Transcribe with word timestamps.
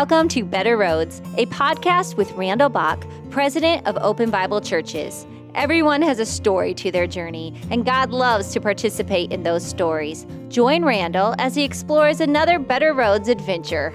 Welcome 0.00 0.28
to 0.28 0.44
Better 0.44 0.78
Roads, 0.78 1.20
a 1.36 1.44
podcast 1.44 2.16
with 2.16 2.32
Randall 2.32 2.70
Bach, 2.70 3.06
president 3.28 3.86
of 3.86 3.98
Open 4.00 4.30
Bible 4.30 4.62
Churches. 4.62 5.26
Everyone 5.54 6.00
has 6.00 6.18
a 6.18 6.24
story 6.24 6.72
to 6.72 6.90
their 6.90 7.06
journey, 7.06 7.54
and 7.70 7.84
God 7.84 8.08
loves 8.10 8.50
to 8.54 8.62
participate 8.62 9.30
in 9.30 9.42
those 9.42 9.62
stories. 9.62 10.26
Join 10.48 10.86
Randall 10.86 11.34
as 11.36 11.54
he 11.54 11.64
explores 11.64 12.22
another 12.22 12.58
Better 12.58 12.94
Roads 12.94 13.28
adventure. 13.28 13.92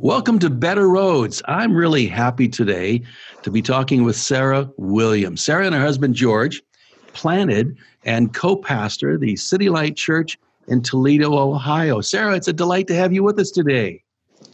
Welcome 0.00 0.38
to 0.40 0.50
Better 0.50 0.86
Roads. 0.86 1.40
I'm 1.48 1.74
really 1.74 2.06
happy 2.06 2.46
today 2.46 3.00
to 3.42 3.50
be 3.50 3.62
talking 3.62 4.04
with 4.04 4.16
Sarah 4.16 4.70
Williams. 4.76 5.42
Sarah 5.42 5.64
and 5.64 5.74
her 5.74 5.80
husband 5.80 6.14
George 6.14 6.62
planted 7.14 7.74
and 8.04 8.34
co 8.34 8.54
pastor 8.54 9.16
the 9.16 9.34
City 9.36 9.70
Light 9.70 9.96
Church 9.96 10.38
in 10.68 10.82
Toledo, 10.82 11.36
Ohio. 11.36 12.00
Sarah, 12.00 12.34
it's 12.34 12.48
a 12.48 12.52
delight 12.52 12.86
to 12.88 12.94
have 12.94 13.12
you 13.12 13.22
with 13.22 13.38
us 13.38 13.50
today. 13.50 14.02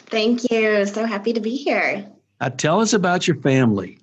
Thank 0.06 0.50
you. 0.50 0.86
So 0.86 1.04
happy 1.04 1.32
to 1.32 1.40
be 1.40 1.56
here. 1.56 2.06
Uh, 2.40 2.50
tell 2.50 2.80
us 2.80 2.92
about 2.92 3.26
your 3.26 3.36
family. 3.36 3.98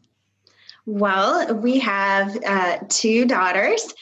Well, 0.86 1.54
we 1.56 1.80
have 1.80 2.38
uh, 2.46 2.80
two 2.88 3.26
daughters, 3.26 3.94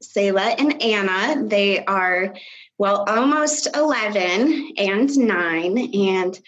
Selah 0.00 0.56
and 0.58 0.82
Anna. 0.82 1.46
They 1.46 1.84
are, 1.84 2.34
well, 2.78 3.04
almost 3.08 3.68
11 3.76 4.72
and 4.76 5.16
9. 5.16 5.94
And 5.94 6.40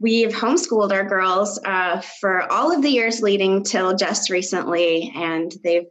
we've 0.00 0.30
homeschooled 0.30 0.92
our 0.92 1.04
girls 1.04 1.60
uh, 1.66 2.00
for 2.00 2.50
all 2.50 2.74
of 2.74 2.80
the 2.80 2.88
years 2.88 3.20
leading 3.20 3.62
till 3.62 3.94
just 3.94 4.30
recently. 4.30 5.12
And 5.14 5.52
they've 5.62 5.86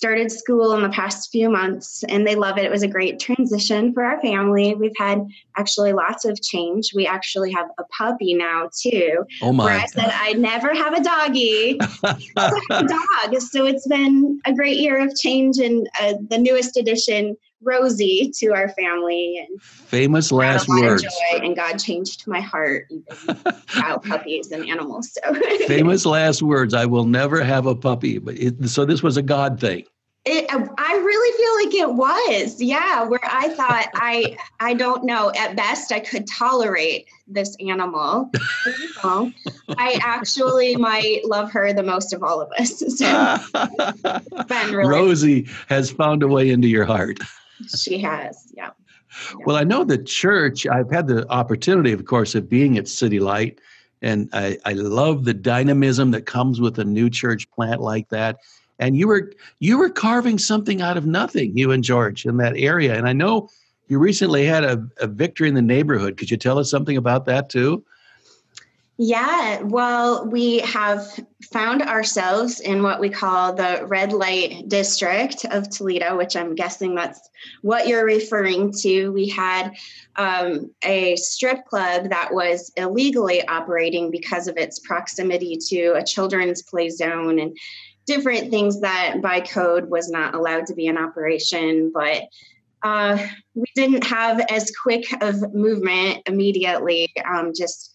started 0.00 0.32
school 0.32 0.72
in 0.72 0.82
the 0.82 0.88
past 0.88 1.30
few 1.30 1.50
months 1.50 2.02
and 2.08 2.26
they 2.26 2.34
love 2.34 2.56
it. 2.56 2.64
It 2.64 2.70
was 2.70 2.82
a 2.82 2.88
great 2.88 3.20
transition 3.20 3.92
for 3.92 4.02
our 4.02 4.18
family. 4.22 4.74
We've 4.74 4.96
had 4.96 5.26
actually 5.58 5.92
lots 5.92 6.24
of 6.24 6.40
change. 6.40 6.94
We 6.94 7.06
actually 7.06 7.52
have 7.52 7.66
a 7.78 7.84
puppy 7.98 8.32
now 8.32 8.70
too. 8.74 9.26
Oh 9.42 9.52
my! 9.52 9.66
Where 9.66 9.78
I 9.78 9.84
said 9.84 10.10
I'd 10.10 10.38
never 10.38 10.72
have 10.72 10.94
a 10.94 11.02
doggy. 11.02 11.78
a 12.04 12.82
dog. 12.82 13.40
So 13.40 13.66
it's 13.66 13.86
been 13.88 14.40
a 14.46 14.54
great 14.54 14.78
year 14.78 15.06
of 15.06 15.14
change 15.16 15.58
and 15.58 15.86
uh, 16.00 16.14
the 16.30 16.38
newest 16.38 16.78
addition 16.78 17.36
Rosie 17.62 18.32
to 18.36 18.48
our 18.48 18.68
family 18.70 19.46
and 19.46 19.60
famous 19.60 20.32
last 20.32 20.68
words. 20.68 21.04
and 21.32 21.54
God 21.54 21.78
changed 21.78 22.26
my 22.26 22.40
heart 22.40 22.86
even 22.90 23.04
about 23.76 24.04
puppies 24.04 24.50
and 24.50 24.68
animals. 24.68 25.12
So 25.12 25.34
famous 25.66 26.06
last 26.06 26.42
words. 26.42 26.74
I 26.74 26.86
will 26.86 27.04
never 27.04 27.42
have 27.42 27.66
a 27.66 27.74
puppy. 27.74 28.18
But 28.18 28.38
it, 28.38 28.68
so 28.68 28.84
this 28.84 29.02
was 29.02 29.16
a 29.16 29.22
God 29.22 29.60
thing. 29.60 29.84
It, 30.26 30.46
I 30.50 30.96
really 30.96 31.36
feel 31.38 31.80
like 31.80 31.88
it 31.88 31.94
was, 31.94 32.60
yeah. 32.60 33.04
Where 33.04 33.24
I 33.24 33.48
thought 33.48 33.86
I, 33.94 34.36
I 34.60 34.74
don't 34.74 35.04
know. 35.04 35.32
At 35.36 35.56
best, 35.56 35.92
I 35.92 36.00
could 36.00 36.26
tolerate 36.26 37.08
this 37.26 37.56
animal. 37.66 38.30
I 39.02 39.98
actually 40.02 40.76
might 40.76 41.24
love 41.24 41.50
her 41.52 41.72
the 41.72 41.82
most 41.82 42.12
of 42.12 42.22
all 42.22 42.40
of 42.40 42.50
us. 42.58 42.82
So, 42.98 43.38
really 44.50 44.88
Rosie 44.88 45.48
has 45.68 45.90
found 45.90 46.22
a 46.22 46.28
way 46.28 46.50
into 46.50 46.68
your 46.68 46.84
heart 46.84 47.18
she 47.68 47.98
has, 47.98 48.52
yeah. 48.56 48.70
yeah. 49.38 49.44
Well, 49.46 49.56
I 49.56 49.64
know 49.64 49.84
the 49.84 49.98
church, 49.98 50.66
I've 50.66 50.90
had 50.90 51.06
the 51.06 51.28
opportunity, 51.30 51.92
of 51.92 52.04
course, 52.04 52.34
of 52.34 52.48
being 52.48 52.78
at 52.78 52.88
City 52.88 53.20
Light, 53.20 53.60
and 54.02 54.28
I, 54.32 54.58
I 54.64 54.72
love 54.72 55.24
the 55.24 55.34
dynamism 55.34 56.10
that 56.12 56.26
comes 56.26 56.60
with 56.60 56.78
a 56.78 56.84
new 56.84 57.10
church 57.10 57.50
plant 57.50 57.80
like 57.80 58.08
that. 58.08 58.38
And 58.78 58.96
you 58.96 59.08
were 59.08 59.32
you 59.58 59.76
were 59.76 59.90
carving 59.90 60.38
something 60.38 60.80
out 60.80 60.96
of 60.96 61.04
nothing, 61.06 61.56
you 61.56 61.70
and 61.70 61.84
George, 61.84 62.24
in 62.24 62.38
that 62.38 62.56
area. 62.56 62.96
And 62.96 63.06
I 63.06 63.12
know 63.12 63.50
you 63.88 63.98
recently 63.98 64.46
had 64.46 64.64
a, 64.64 64.82
a 65.00 65.06
victory 65.06 65.48
in 65.48 65.54
the 65.54 65.60
neighborhood. 65.60 66.16
Could 66.16 66.30
you 66.30 66.38
tell 66.38 66.58
us 66.58 66.70
something 66.70 66.96
about 66.96 67.26
that 67.26 67.50
too? 67.50 67.84
Yeah, 69.02 69.62
well, 69.62 70.26
we 70.26 70.58
have 70.58 71.06
found 71.50 71.80
ourselves 71.80 72.60
in 72.60 72.82
what 72.82 73.00
we 73.00 73.08
call 73.08 73.54
the 73.54 73.86
red 73.86 74.12
light 74.12 74.68
district 74.68 75.46
of 75.46 75.70
Toledo, 75.70 76.18
which 76.18 76.36
I'm 76.36 76.54
guessing 76.54 76.94
that's 76.94 77.30
what 77.62 77.88
you're 77.88 78.04
referring 78.04 78.74
to. 78.82 79.08
We 79.08 79.26
had 79.30 79.74
um, 80.16 80.70
a 80.84 81.16
strip 81.16 81.64
club 81.64 82.10
that 82.10 82.34
was 82.34 82.70
illegally 82.76 83.42
operating 83.48 84.10
because 84.10 84.48
of 84.48 84.58
its 84.58 84.80
proximity 84.80 85.56
to 85.68 85.92
a 85.92 86.04
children's 86.04 86.60
play 86.60 86.90
zone 86.90 87.38
and 87.38 87.56
different 88.04 88.50
things 88.50 88.82
that 88.82 89.22
by 89.22 89.40
code 89.40 89.88
was 89.88 90.10
not 90.10 90.34
allowed 90.34 90.66
to 90.66 90.74
be 90.74 90.88
in 90.88 90.98
operation. 90.98 91.90
But 91.94 92.24
uh, 92.82 93.16
we 93.54 93.64
didn't 93.74 94.04
have 94.04 94.44
as 94.50 94.70
quick 94.82 95.06
of 95.22 95.54
movement 95.54 96.20
immediately, 96.26 97.10
um, 97.24 97.52
just 97.56 97.89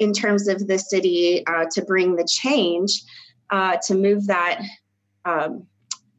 in 0.00 0.12
terms 0.12 0.48
of 0.48 0.66
the 0.66 0.78
city 0.78 1.46
uh, 1.46 1.66
to 1.70 1.84
bring 1.84 2.16
the 2.16 2.26
change 2.28 3.02
uh, 3.50 3.76
to 3.86 3.94
move 3.94 4.26
that 4.26 4.60
um, 5.24 5.66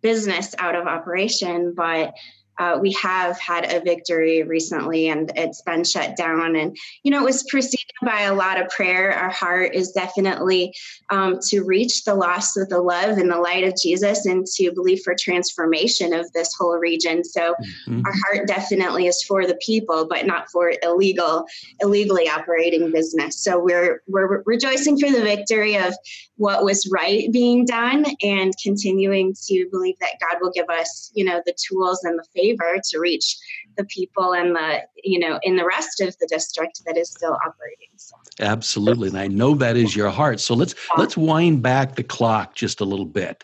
business 0.01 0.55
out 0.59 0.75
of 0.75 0.87
operation. 0.87 1.73
But 1.75 2.13
uh, 2.59 2.77
we 2.79 2.91
have 2.93 3.39
had 3.39 3.71
a 3.71 3.81
victory 3.81 4.43
recently 4.43 5.09
and 5.09 5.31
it's 5.35 5.61
been 5.63 5.83
shut 5.83 6.15
down. 6.15 6.55
And, 6.55 6.77
you 7.03 7.11
know, 7.11 7.21
it 7.21 7.25
was 7.25 7.43
preceded 7.49 7.79
by 8.03 8.21
a 8.21 8.35
lot 8.35 8.61
of 8.61 8.69
prayer. 8.69 9.11
Our 9.13 9.29
heart 9.29 9.73
is 9.73 9.91
definitely 9.91 10.73
um, 11.09 11.39
to 11.49 11.63
reach 11.63 12.03
the 12.03 12.13
lost 12.13 12.55
with 12.55 12.69
the 12.69 12.81
love 12.81 13.17
and 13.17 13.31
the 13.31 13.39
light 13.39 13.63
of 13.63 13.75
Jesus 13.81 14.25
and 14.25 14.45
to 14.57 14.71
believe 14.73 15.01
for 15.03 15.15
transformation 15.19 16.13
of 16.13 16.31
this 16.33 16.53
whole 16.57 16.77
region. 16.77 17.23
So 17.23 17.55
mm-hmm. 17.87 18.05
our 18.05 18.13
heart 18.25 18.47
definitely 18.47 19.07
is 19.07 19.23
for 19.23 19.47
the 19.47 19.57
people, 19.65 20.05
but 20.07 20.25
not 20.25 20.49
for 20.51 20.73
illegal, 20.83 21.45
illegally 21.81 22.29
operating 22.29 22.91
business. 22.91 23.43
So 23.43 23.59
we're, 23.59 24.03
we're 24.07 24.43
rejoicing 24.45 24.99
for 24.99 25.09
the 25.09 25.21
victory 25.23 25.77
of 25.77 25.95
what 26.35 26.63
was 26.63 26.87
right 26.91 27.31
being 27.31 27.65
done 27.65 28.05
and 28.21 28.53
continuing 28.61 29.33
to 29.47 29.67
believe 29.71 29.95
that 29.99 30.19
God 30.19 30.37
will 30.41 30.51
give 30.51 30.69
us, 30.69 31.11
you 31.13 31.23
know, 31.23 31.41
the 31.45 31.55
tools 31.67 32.03
and 32.03 32.17
the 32.17 32.25
favor 32.35 32.50
to 32.57 32.99
reach 32.99 33.37
the 33.77 33.85
people 33.85 34.33
and 34.33 34.55
the, 34.55 34.79
you 35.03 35.19
know, 35.19 35.39
in 35.43 35.55
the 35.55 35.65
rest 35.65 36.01
of 36.01 36.17
the 36.19 36.27
district 36.27 36.81
that 36.85 36.97
is 36.97 37.09
still 37.09 37.37
operating. 37.45 37.89
So. 37.97 38.15
Absolutely. 38.39 39.09
And 39.09 39.17
I 39.17 39.27
know 39.27 39.55
that 39.55 39.77
is 39.77 39.95
your 39.95 40.09
heart. 40.09 40.39
So 40.39 40.55
let's 40.55 40.75
let's 40.97 41.15
wind 41.15 41.61
back 41.61 41.95
the 41.95 42.03
clock 42.03 42.55
just 42.55 42.81
a 42.81 42.85
little 42.85 43.05
bit. 43.05 43.43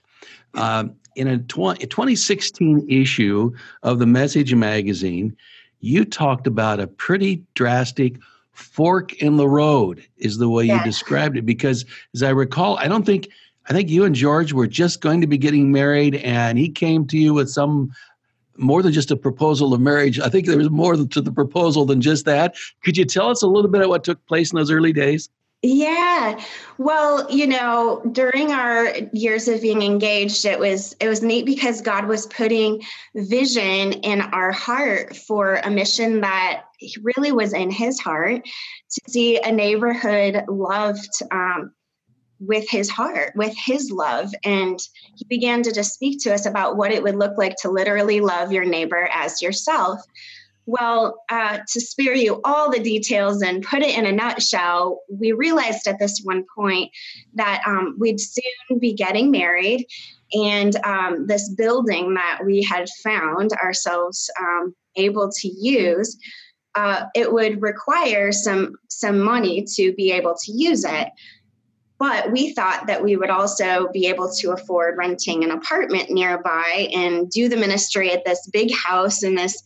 Um, 0.54 0.96
in 1.16 1.28
a, 1.28 1.38
tw- 1.40 1.82
a 1.82 1.88
2016 1.88 2.88
issue 2.90 3.52
of 3.84 4.00
the 4.00 4.06
Message 4.06 4.54
magazine, 4.54 5.36
you 5.80 6.06
talked 6.06 6.48
about 6.48 6.80
a 6.80 6.88
pretty 6.88 7.44
drastic 7.54 8.18
fork 8.58 9.14
in 9.22 9.38
the 9.38 9.48
road 9.48 10.04
is 10.18 10.38
the 10.38 10.50
way 10.50 10.66
yeah. 10.66 10.80
you 10.80 10.84
described 10.84 11.38
it 11.38 11.46
because 11.46 11.86
as 12.16 12.24
i 12.24 12.30
recall 12.30 12.76
i 12.80 12.88
don't 12.88 13.06
think 13.06 13.30
i 13.68 13.74
think 13.74 13.88
you 13.88 14.04
and 14.04 14.16
george 14.16 14.52
were 14.52 14.66
just 14.66 15.00
going 15.00 15.22
to 15.22 15.28
be 15.28 15.38
getting 15.38 15.72
married 15.72 16.16
and 16.16 16.58
he 16.58 16.68
came 16.68 17.06
to 17.06 17.20
you 17.20 17.36
with 17.36 17.52
some 17.52 17.92
more 18.58 18.82
than 18.82 18.94
just 18.94 19.12
a 19.12 19.16
proposal 19.16 19.74
of 19.74 19.82
marriage. 19.82 20.20
I 20.20 20.30
think 20.30 20.48
there 20.48 20.58
was 20.58 20.70
more 20.70 20.96
to 20.96 21.22
the 21.22 21.32
proposal 21.32 21.86
than 21.86 22.02
just 22.02 22.26
that. 22.26 22.56
Could 22.84 22.98
you 22.98 23.06
tell 23.06 23.30
us 23.30 23.42
a 23.42 23.48
little 23.48 23.72
bit 23.72 23.82
of 23.82 23.90
what 23.90 24.04
took 24.04 24.26
place 24.26 24.52
in 24.52 24.58
those 24.58 24.72
early 24.72 24.94
days? 24.94 25.30
Yeah. 25.64 26.40
Well, 26.78 27.30
you 27.32 27.48
know, 27.48 28.04
during 28.12 28.52
our 28.52 28.94
years 29.12 29.48
of 29.48 29.62
being 29.62 29.82
engaged, 29.82 30.46
it 30.46 30.60
was 30.60 30.96
it 31.00 31.08
was 31.08 31.24
neat 31.24 31.48
because 31.48 31.82
God 31.82 32.06
was 32.06 32.28
putting 32.28 32.84
vision 33.16 33.94
in 33.94 34.22
our 34.22 34.52
heart 34.52 35.16
for 35.16 35.56
a 35.56 35.72
mission 35.72 36.22
that 36.22 36.66
really 37.02 37.32
was 37.32 37.54
in 37.54 37.72
his 37.72 38.00
heart 38.00 38.46
to 38.46 39.02
see 39.10 39.40
a 39.40 39.52
neighborhood 39.52 40.44
loved 40.48 41.10
um, 41.32 41.72
with 42.40 42.70
his 42.70 42.90
heart, 42.90 43.34
with 43.36 43.56
his 43.66 43.92
love. 43.92 44.32
And 44.44 44.80
he 45.16 45.26
began 45.26 45.64
to 45.64 45.72
just 45.72 45.94
speak 45.94 46.22
to 46.24 46.34
us 46.34 46.46
about 46.46 46.78
what 46.78 46.92
it 46.92 47.04
would 47.04 47.16
look 47.16 47.38
like 47.38 47.56
to 47.62 47.72
literally 47.72 48.22
love 48.22 48.52
your 48.52 48.66
neighbor 48.66 49.10
as 49.14 49.42
yourself. 49.42 50.02
Well, 50.66 51.24
uh, 51.30 51.60
to 51.66 51.82
spare 51.82 52.14
you 52.14 52.42
all 52.44 52.70
the 52.70 52.80
details 52.80 53.42
and 53.42 53.64
put 53.64 53.82
it 53.82 53.98
in 53.98 54.06
a 54.06 54.12
nutshell, 54.12 55.00
we 55.10 55.32
realized 55.32 55.88
at 55.88 55.98
this 55.98 56.20
one 56.24 56.44
point 56.54 56.92
that 57.36 57.64
um, 57.66 57.96
we'd 57.98 58.20
soon 58.20 58.78
be 58.78 58.94
getting 58.94 59.32
married. 59.32 59.88
And 60.34 60.76
um, 60.86 61.26
this 61.26 61.48
building 61.50 62.16
that 62.16 62.42
we 62.46 62.62
had 62.64 62.90
found 63.02 63.54
ourselves 63.54 64.30
um, 64.42 64.76
able 64.98 65.32
to 65.32 65.48
use, 65.48 66.18
uh, 66.76 67.06
it 67.16 67.32
would 67.32 67.62
require 67.62 68.32
some 68.32 68.76
some 68.90 69.20
money 69.20 69.66
to 69.76 69.94
be 69.94 70.12
able 70.12 70.36
to 70.44 70.52
use 70.52 70.84
it. 70.84 71.08
But 72.00 72.32
we 72.32 72.54
thought 72.54 72.86
that 72.88 73.04
we 73.04 73.16
would 73.16 73.30
also 73.30 73.90
be 73.92 74.08
able 74.08 74.32
to 74.36 74.52
afford 74.52 74.98
renting 74.98 75.44
an 75.44 75.52
apartment 75.52 76.12
nearby 76.12 76.90
and 76.94 77.30
do 77.30 77.50
the 77.50 77.58
ministry 77.58 78.12
at 78.12 78.24
this 78.24 78.48
big 78.54 78.72
house 78.74 79.24
in 79.24 79.36
this 79.36 79.64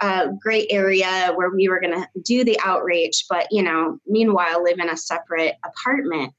uh, 0.00 0.28
great 0.40 0.66
area 0.70 1.32
where 1.34 1.50
we 1.50 1.68
were 1.68 1.80
going 1.80 1.94
to 1.94 2.06
do 2.22 2.44
the 2.44 2.58
outreach, 2.64 3.24
but 3.28 3.46
you 3.50 3.62
know, 3.62 3.98
meanwhile, 4.06 4.62
live 4.62 4.78
in 4.78 4.88
a 4.88 4.96
separate 4.96 5.54
apartment. 5.64 6.34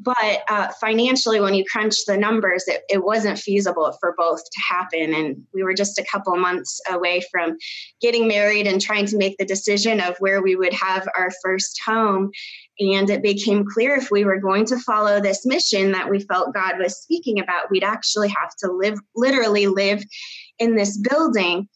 But 0.00 0.42
uh, 0.48 0.68
financially 0.80 1.40
when 1.40 1.54
you 1.54 1.64
crunch 1.70 2.04
the 2.06 2.16
numbers 2.16 2.64
it, 2.68 2.82
it 2.88 3.04
wasn't 3.04 3.38
feasible 3.38 3.96
for 4.00 4.14
both 4.16 4.42
to 4.44 4.60
happen. 4.60 5.14
And 5.14 5.42
we 5.52 5.62
were 5.62 5.74
just 5.74 5.98
a 5.98 6.06
couple 6.10 6.36
months 6.36 6.80
away 6.88 7.22
from 7.32 7.56
getting 8.00 8.28
married 8.28 8.66
and 8.66 8.80
trying 8.80 9.06
to 9.06 9.16
make 9.16 9.36
the 9.38 9.44
decision 9.44 10.00
of 10.00 10.16
where 10.18 10.40
we 10.40 10.56
would 10.56 10.72
have 10.72 11.08
our 11.16 11.30
first 11.42 11.80
home. 11.84 12.30
And 12.80 13.10
it 13.10 13.22
became 13.22 13.64
clear 13.66 13.96
if 13.96 14.10
we 14.10 14.24
were 14.24 14.40
going 14.40 14.64
to 14.66 14.78
follow 14.78 15.20
this 15.20 15.44
mission 15.44 15.92
that 15.92 16.08
we 16.08 16.20
felt 16.20 16.54
god 16.54 16.78
was 16.78 17.00
speaking 17.02 17.40
about 17.40 17.70
we'd 17.70 17.82
actually 17.82 18.28
have 18.28 18.54
to 18.60 18.70
live 18.70 18.98
literally 19.16 19.66
live 19.66 20.02
in 20.58 20.76
this 20.76 20.96
building 20.96 21.68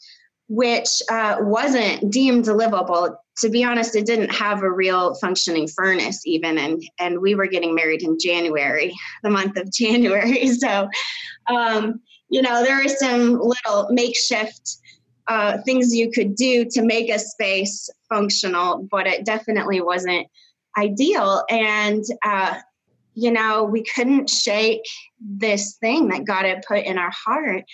which 0.49 1.01
uh, 1.11 1.37
wasn't 1.41 2.13
deemed 2.13 2.47
livable 2.47 3.17
to 3.38 3.49
be 3.49 3.64
honest, 3.64 3.96
it 3.96 4.06
didn't 4.06 4.31
have 4.31 4.62
a 4.62 4.70
real 4.70 5.14
functioning 5.14 5.67
furnace 5.67 6.26
even, 6.26 6.58
and 6.58 6.82
and 6.99 7.20
we 7.20 7.34
were 7.34 7.46
getting 7.46 7.75
married 7.75 8.02
in 8.02 8.19
January, 8.23 8.93
the 9.23 9.31
month 9.31 9.56
of 9.56 9.73
January. 9.79 10.49
So, 10.49 10.88
um, 11.49 12.00
you 12.29 12.43
know, 12.43 12.62
there 12.62 12.84
are 12.84 12.88
some 12.88 13.40
little 13.40 13.88
makeshift 13.90 14.76
uh, 15.29 15.58
things 15.64 15.94
you 15.94 16.11
could 16.11 16.34
do 16.34 16.64
to 16.70 16.82
make 16.82 17.08
a 17.11 17.19
space 17.19 17.88
functional, 18.08 18.87
but 18.90 19.06
it 19.06 19.25
definitely 19.25 19.81
wasn't 19.81 20.26
ideal. 20.76 21.44
And 21.49 22.05
uh, 22.25 22.58
you 23.14 23.31
know, 23.31 23.64
we 23.64 23.85
couldn't 23.85 24.31
shake 24.31 24.85
this 25.20 25.76
thing 25.76 26.08
that 26.08 26.25
God 26.25 26.44
had 26.44 26.64
put 26.67 26.85
in 26.85 26.99
our 26.99 27.12
heart. 27.12 27.64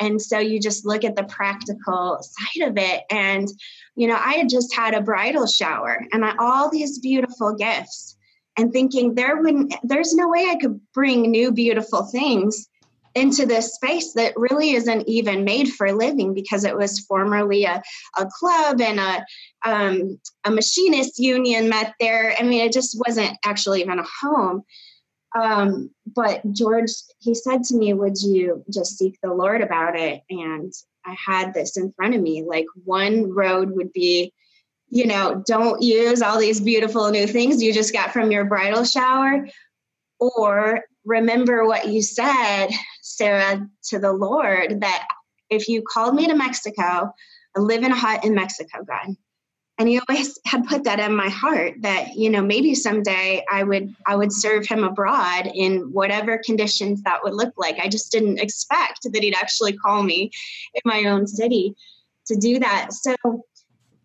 And 0.00 0.20
so 0.20 0.38
you 0.38 0.60
just 0.60 0.84
look 0.84 1.04
at 1.04 1.16
the 1.16 1.24
practical 1.24 2.18
side 2.20 2.68
of 2.68 2.76
it. 2.76 3.02
And, 3.10 3.48
you 3.96 4.08
know, 4.08 4.16
I 4.16 4.34
had 4.34 4.48
just 4.48 4.74
had 4.74 4.94
a 4.94 5.00
bridal 5.00 5.46
shower 5.46 6.04
and 6.12 6.24
I, 6.24 6.34
all 6.38 6.70
these 6.70 6.98
beautiful 6.98 7.54
gifts 7.54 8.16
and 8.56 8.72
thinking 8.72 9.14
there 9.14 9.40
wouldn't, 9.40 9.74
there's 9.82 10.14
no 10.14 10.28
way 10.28 10.46
I 10.48 10.56
could 10.56 10.80
bring 10.92 11.30
new 11.30 11.52
beautiful 11.52 12.04
things 12.06 12.68
into 13.14 13.46
this 13.46 13.74
space 13.74 14.12
that 14.14 14.34
really 14.36 14.72
isn't 14.72 15.08
even 15.08 15.44
made 15.44 15.68
for 15.68 15.92
living 15.92 16.34
because 16.34 16.64
it 16.64 16.76
was 16.76 17.00
formerly 17.00 17.64
a, 17.64 17.80
a 18.18 18.26
club 18.26 18.80
and 18.80 18.98
a, 18.98 19.24
um, 19.64 20.18
a 20.44 20.50
machinist 20.50 21.18
union 21.20 21.68
met 21.68 21.94
there. 22.00 22.34
I 22.38 22.42
mean, 22.42 22.64
it 22.64 22.72
just 22.72 23.00
wasn't 23.06 23.36
actually 23.44 23.82
even 23.82 24.00
a 24.00 24.06
home. 24.20 24.62
Um, 25.34 25.90
but 26.06 26.40
George, 26.52 26.90
he 27.18 27.34
said 27.34 27.64
to 27.64 27.76
me, 27.76 27.92
Would 27.92 28.20
you 28.22 28.64
just 28.70 28.98
seek 28.98 29.18
the 29.22 29.32
Lord 29.32 29.60
about 29.60 29.98
it? 29.98 30.22
And 30.30 30.72
I 31.04 31.16
had 31.18 31.52
this 31.52 31.76
in 31.76 31.92
front 31.92 32.14
of 32.14 32.20
me. 32.20 32.44
Like 32.46 32.66
one 32.84 33.32
road 33.32 33.72
would 33.72 33.92
be, 33.92 34.32
you 34.88 35.06
know, 35.06 35.42
don't 35.46 35.82
use 35.82 36.22
all 36.22 36.38
these 36.38 36.60
beautiful 36.60 37.10
new 37.10 37.26
things 37.26 37.62
you 37.62 37.72
just 37.72 37.92
got 37.92 38.12
from 38.12 38.30
your 38.30 38.44
bridal 38.44 38.84
shower. 38.84 39.48
Or 40.20 40.82
remember 41.04 41.66
what 41.66 41.88
you 41.88 42.00
said, 42.00 42.68
Sarah, 43.02 43.68
to 43.88 43.98
the 43.98 44.12
Lord 44.12 44.80
that 44.80 45.06
if 45.50 45.68
you 45.68 45.82
called 45.82 46.14
me 46.14 46.28
to 46.28 46.34
Mexico, 46.34 47.12
I 47.56 47.60
live 47.60 47.82
in 47.82 47.92
a 47.92 47.96
hut 47.96 48.24
in 48.24 48.34
Mexico, 48.34 48.84
God 48.84 49.16
and 49.78 49.88
he 49.88 50.00
always 50.08 50.38
had 50.46 50.66
put 50.66 50.84
that 50.84 51.00
in 51.00 51.14
my 51.14 51.28
heart 51.28 51.74
that 51.80 52.14
you 52.14 52.30
know 52.30 52.42
maybe 52.42 52.74
someday 52.74 53.44
i 53.50 53.62
would 53.62 53.94
i 54.06 54.14
would 54.14 54.32
serve 54.32 54.66
him 54.66 54.84
abroad 54.84 55.50
in 55.52 55.92
whatever 55.92 56.40
conditions 56.44 57.02
that 57.02 57.20
would 57.22 57.34
look 57.34 57.54
like. 57.56 57.78
I 57.78 57.88
just 57.88 58.12
didn't 58.12 58.38
expect 58.38 59.00
that 59.04 59.22
he'd 59.22 59.34
actually 59.34 59.76
call 59.76 60.02
me 60.02 60.30
in 60.74 60.82
my 60.84 61.04
own 61.04 61.26
city 61.26 61.74
to 62.26 62.36
do 62.36 62.58
that. 62.60 62.92
So 62.92 63.14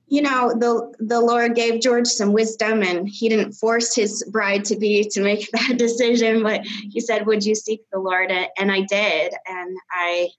you 0.07 0.23
know 0.23 0.51
the 0.57 0.91
the 0.99 1.19
lord 1.19 1.53
gave 1.53 1.81
george 1.81 2.07
some 2.07 2.33
wisdom 2.33 2.81
and 2.81 3.07
he 3.07 3.29
didn't 3.29 3.53
force 3.53 3.93
his 3.93 4.23
bride 4.31 4.65
to 4.65 4.75
be 4.75 5.03
to 5.03 5.21
make 5.21 5.47
that 5.53 5.77
decision 5.77 6.41
but 6.41 6.65
he 6.65 6.99
said 6.99 7.27
would 7.27 7.45
you 7.45 7.53
seek 7.53 7.81
the 7.91 7.99
lord? 7.99 8.31
And 8.31 8.71
i 8.71 8.81
did. 8.81 9.33
And 9.45 9.77
i 9.91 10.29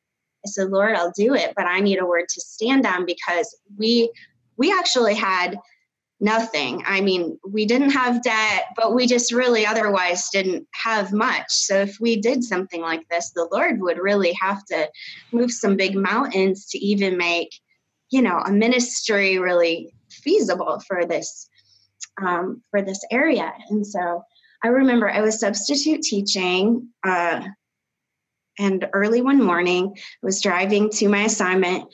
I 0.43 0.49
said, 0.49 0.71
Lord, 0.71 0.97
I'll 0.97 1.13
do 1.13 1.35
it, 1.35 1.53
but 1.55 1.67
I 1.67 1.81
need 1.81 1.99
a 2.01 2.07
word 2.07 2.27
to 2.31 2.41
stand 2.41 2.87
on 2.87 3.05
because 3.05 3.59
we 3.77 4.11
we 4.61 4.71
actually 4.71 5.15
had 5.15 5.59
nothing. 6.21 6.83
I 6.85 7.01
mean, 7.01 7.39
we 7.49 7.65
didn't 7.65 7.91
have 7.93 8.23
debt, 8.23 8.65
but 8.77 8.95
we 8.95 9.07
just 9.07 9.33
really 9.33 9.65
otherwise 9.65 10.29
didn't 10.29 10.69
have 10.75 11.15
much. 11.15 11.47
So 11.49 11.81
if 11.81 11.97
we 11.99 12.21
did 12.21 12.45
something 12.45 12.83
like 12.83 13.09
this, 13.09 13.31
the 13.31 13.49
Lord 13.51 13.81
would 13.81 13.97
really 13.99 14.35
have 14.35 14.63
to 14.67 14.91
move 15.33 15.51
some 15.51 15.79
big 15.79 15.97
mountains 15.97 16.67
to 16.67 16.79
even 16.79 17.17
make, 17.17 17.49
you 18.11 18.21
know, 18.21 18.37
a 18.37 18.53
ministry 18.53 19.39
really 19.39 19.95
feasible 20.11 20.79
for 20.87 21.07
this 21.07 21.49
um, 22.23 22.63
for 22.71 22.83
this 22.83 23.03
area. 23.11 23.51
And 23.71 23.87
so 23.87 24.23
I 24.63 24.69
remember 24.69 25.09
I 25.09 25.23
was 25.23 25.41
substitute 25.41 26.03
teaching. 26.03 26.89
Uh, 27.03 27.47
and 28.59 28.87
early 28.93 29.23
one 29.23 29.43
morning, 29.43 29.95
I 29.97 30.27
was 30.27 30.43
driving 30.43 30.91
to 30.91 31.09
my 31.09 31.23
assignment 31.23 31.89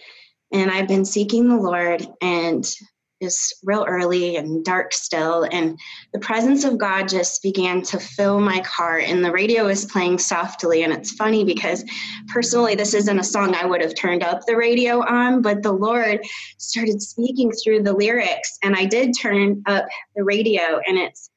and 0.52 0.70
I've 0.70 0.88
been 0.88 1.04
seeking 1.04 1.48
the 1.48 1.56
Lord 1.56 2.06
and 2.20 2.66
it's 3.20 3.52
real 3.64 3.84
early 3.88 4.36
and 4.36 4.64
dark 4.64 4.92
still 4.92 5.46
and 5.50 5.78
the 6.12 6.18
presence 6.18 6.64
of 6.64 6.76
god 6.76 7.08
just 7.08 7.42
began 7.42 7.80
to 7.80 7.98
fill 7.98 8.40
my 8.40 8.60
car 8.60 8.98
and 8.98 9.24
the 9.24 9.32
radio 9.32 9.66
was 9.66 9.86
playing 9.86 10.18
softly 10.18 10.82
and 10.82 10.92
it's 10.92 11.12
funny 11.12 11.42
because 11.42 11.82
personally 12.28 12.74
this 12.74 12.92
isn't 12.92 13.18
a 13.18 13.24
song 13.24 13.54
i 13.54 13.64
would 13.64 13.80
have 13.80 13.94
turned 13.94 14.22
up 14.22 14.44
the 14.44 14.56
radio 14.56 15.00
on 15.06 15.40
but 15.40 15.62
the 15.62 15.72
lord 15.72 16.20
started 16.58 17.00
speaking 17.00 17.50
through 17.52 17.82
the 17.82 17.92
lyrics 17.92 18.58
and 18.62 18.76
i 18.76 18.84
did 18.84 19.14
turn 19.18 19.62
up 19.66 19.86
the 20.14 20.22
radio 20.22 20.78
and 20.86 20.98
it's 20.98 21.30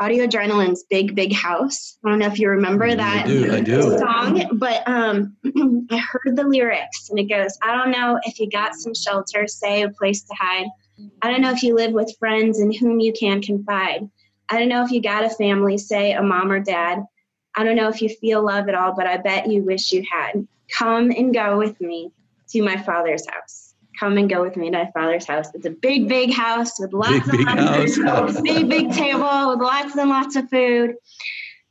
Audio 0.00 0.26
Adrenaline's 0.26 0.84
Big 0.84 1.16
Big 1.16 1.32
House. 1.32 1.98
I 2.04 2.10
don't 2.10 2.20
know 2.20 2.28
if 2.28 2.38
you 2.38 2.48
remember 2.48 2.94
that 2.94 3.24
I 3.24 3.26
do, 3.26 3.52
I 3.52 3.60
do. 3.60 3.98
song, 3.98 4.48
but 4.52 4.86
um, 4.86 5.36
I 5.90 5.98
heard 5.98 6.36
the 6.36 6.44
lyrics 6.44 7.10
and 7.10 7.18
it 7.18 7.24
goes, 7.24 7.58
I 7.62 7.74
don't 7.74 7.90
know 7.90 8.20
if 8.22 8.38
you 8.38 8.48
got 8.48 8.76
some 8.76 8.94
shelter, 8.94 9.48
say 9.48 9.82
a 9.82 9.90
place 9.90 10.22
to 10.22 10.34
hide. 10.38 10.66
I 11.22 11.30
don't 11.30 11.40
know 11.40 11.50
if 11.50 11.64
you 11.64 11.74
live 11.74 11.92
with 11.92 12.16
friends 12.18 12.60
in 12.60 12.72
whom 12.72 13.00
you 13.00 13.12
can 13.12 13.42
confide. 13.42 14.08
I 14.48 14.58
don't 14.58 14.68
know 14.68 14.84
if 14.84 14.92
you 14.92 15.02
got 15.02 15.24
a 15.24 15.30
family, 15.30 15.78
say 15.78 16.12
a 16.12 16.22
mom 16.22 16.52
or 16.52 16.60
dad. 16.60 17.04
I 17.56 17.64
don't 17.64 17.76
know 17.76 17.88
if 17.88 18.00
you 18.00 18.08
feel 18.08 18.44
love 18.44 18.68
at 18.68 18.76
all, 18.76 18.94
but 18.94 19.06
I 19.06 19.16
bet 19.16 19.50
you 19.50 19.62
wish 19.62 19.92
you 19.92 20.04
had. 20.10 20.46
Come 20.70 21.10
and 21.10 21.34
go 21.34 21.58
with 21.58 21.80
me 21.80 22.12
to 22.50 22.62
my 22.62 22.76
father's 22.76 23.26
house 23.28 23.67
come 23.98 24.16
and 24.18 24.28
go 24.28 24.42
with 24.42 24.56
me 24.56 24.70
to 24.70 24.78
my 24.78 24.90
father's 24.92 25.26
house. 25.26 25.46
It's 25.54 25.66
a 25.66 25.70
big, 25.70 26.08
big 26.08 26.32
house 26.32 26.78
with 26.78 26.92
lots 26.92 27.30
big, 27.30 27.46
and 27.46 27.58
big 27.58 27.98
lots 27.98 28.36
of 28.36 28.44
big, 28.44 28.68
big 28.68 28.92
table 28.92 29.48
with 29.50 29.60
lots 29.60 29.96
and 29.96 30.10
lots 30.10 30.36
of 30.36 30.48
food. 30.48 30.94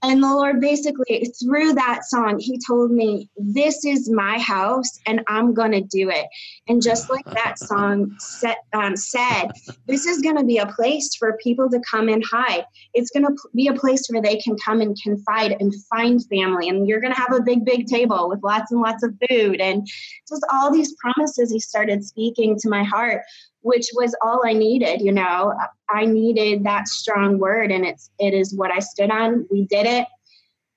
And 0.08 0.24
the 0.24 0.34
Lord 0.34 0.62
basically, 0.62 1.34
through 1.44 1.74
that 1.74 2.06
song, 2.06 2.40
He 2.40 2.58
told 2.66 2.92
me, 2.92 3.30
This 3.36 3.84
is 3.84 4.10
my 4.10 4.40
house 4.40 4.90
and 5.06 5.22
I'm 5.28 5.54
going 5.54 5.74
to 5.74 5.82
do 5.82 6.10
it. 6.10 6.28
And 6.70 6.82
just 6.82 7.10
like 7.10 7.26
that 7.26 7.60
song 7.60 8.16
set, 8.18 8.60
um, 8.72 8.96
said, 8.96 9.48
this 9.86 10.06
is 10.06 10.22
going 10.22 10.38
to 10.38 10.46
be 10.46 10.60
a 10.60 10.66
place 10.66 11.14
for 11.16 11.38
people 11.44 11.70
to 11.70 11.82
come 11.92 12.08
and 12.08 12.24
hide. 12.24 12.64
It's 12.94 13.12
going 13.12 13.26
to 13.26 13.36
be 13.54 13.68
a 13.68 13.74
place 13.74 14.08
where 14.08 14.22
they 14.22 14.38
can 14.38 14.56
come 14.64 14.80
and 14.80 14.98
confide 15.04 15.58
and 15.60 15.74
find 15.90 16.26
family. 16.28 16.70
And 16.70 16.88
you're 16.88 17.02
going 17.02 17.14
to 17.14 17.20
have 17.20 17.34
a 17.34 17.42
big, 17.42 17.66
big 17.66 17.88
table 17.88 18.30
with 18.30 18.42
lots 18.44 18.72
and 18.72 18.80
lots 18.80 19.04
of 19.04 19.14
food. 19.30 19.60
And 19.60 19.86
just 20.30 20.46
all 20.54 20.72
these 20.72 20.96
promises 21.02 21.52
He 21.52 21.60
started 21.60 22.06
speaking 22.06 22.58
to 22.60 22.70
my 22.70 22.84
heart 22.84 23.24
which 23.62 23.88
was 23.96 24.16
all 24.22 24.44
I 24.46 24.54
needed, 24.54 25.02
you 25.02 25.12
know. 25.12 25.54
I 25.90 26.06
needed 26.06 26.64
that 26.64 26.88
strong 26.88 27.40
word 27.40 27.72
and 27.72 27.86
it's 27.86 28.10
it 28.20 28.34
is 28.34 28.54
what 28.54 28.72
I 28.72 28.80
stood 28.80 29.12
on. 29.12 29.48
We 29.52 29.66
did 29.66 29.86
it. 29.86 30.08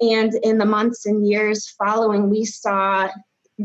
And 0.00 0.32
in 0.42 0.58
the 0.58 0.64
months 0.64 1.04
and 1.06 1.26
years 1.26 1.68
following, 1.70 2.30
we 2.30 2.44
saw 2.44 3.08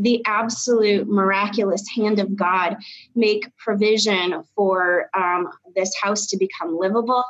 the 0.02 0.22
absolute 0.26 1.08
miraculous 1.08 1.84
hand 1.96 2.18
of 2.18 2.36
God 2.36 2.76
make 3.14 3.54
provision 3.56 4.42
for 4.54 5.08
um, 5.14 5.48
this 5.74 5.92
house 6.00 6.26
to 6.28 6.36
become 6.36 6.78
livable, 6.78 7.24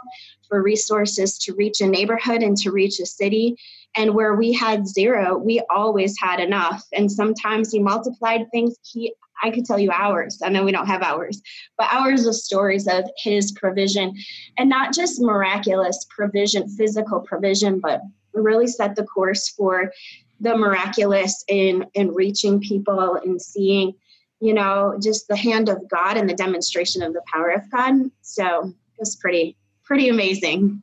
for 0.49 0.62
resources 0.62 1.38
to 1.38 1.54
reach 1.54 1.80
a 1.80 1.87
neighborhood 1.87 2.42
and 2.42 2.56
to 2.58 2.70
reach 2.70 2.99
a 3.00 3.06
city. 3.06 3.56
And 3.96 4.14
where 4.14 4.35
we 4.35 4.52
had 4.52 4.87
zero, 4.87 5.38
we 5.38 5.62
always 5.70 6.16
had 6.20 6.40
enough. 6.40 6.85
And 6.92 7.11
sometimes 7.11 7.70
He 7.70 7.78
multiplied 7.78 8.46
things. 8.50 8.76
He 8.82 9.14
I 9.42 9.50
could 9.50 9.66
tell 9.66 9.78
you 9.78 9.90
hours. 9.90 10.40
I 10.42 10.49
know 10.49 10.64
we 10.64 10.73
don't 10.73 10.87
have 10.87 11.02
hours, 11.02 11.42
but 11.76 11.92
hours 11.92 12.26
of 12.26 12.35
stories 12.35 12.87
of 12.87 13.04
his 13.18 13.52
provision 13.52 14.14
and 14.56 14.68
not 14.68 14.94
just 14.94 15.20
miraculous 15.20 16.06
provision, 16.08 16.68
physical 16.68 17.20
provision, 17.20 17.78
but 17.80 18.00
really 18.32 18.66
set 18.66 18.96
the 18.96 19.04
course 19.04 19.49
for 19.50 19.92
the 20.40 20.56
miraculous 20.56 21.44
in 21.48 21.86
in 21.94 22.12
reaching 22.12 22.60
people 22.60 23.16
and 23.16 23.40
seeing, 23.40 23.94
you 24.40 24.54
know, 24.54 24.98
just 25.02 25.28
the 25.28 25.36
hand 25.36 25.68
of 25.68 25.88
God 25.88 26.16
and 26.16 26.28
the 26.28 26.34
demonstration 26.34 27.02
of 27.02 27.12
the 27.12 27.22
power 27.32 27.50
of 27.50 27.70
God. 27.70 28.10
So 28.22 28.64
it 28.66 29.00
was 29.00 29.16
pretty 29.16 29.56
pretty 29.84 30.08
amazing. 30.08 30.82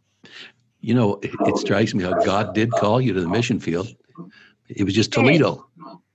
You 0.81 0.93
know, 0.93 1.19
it, 1.21 1.31
it 1.41 1.57
strikes 1.57 1.93
me 1.93 2.03
how 2.03 2.21
God 2.23 2.53
did 2.53 2.71
call 2.71 2.99
you 2.99 3.13
to 3.13 3.21
the 3.21 3.27
mission 3.27 3.59
field. 3.59 3.87
It 4.67 4.83
was 4.83 4.93
just 4.93 5.13
Toledo. 5.13 5.65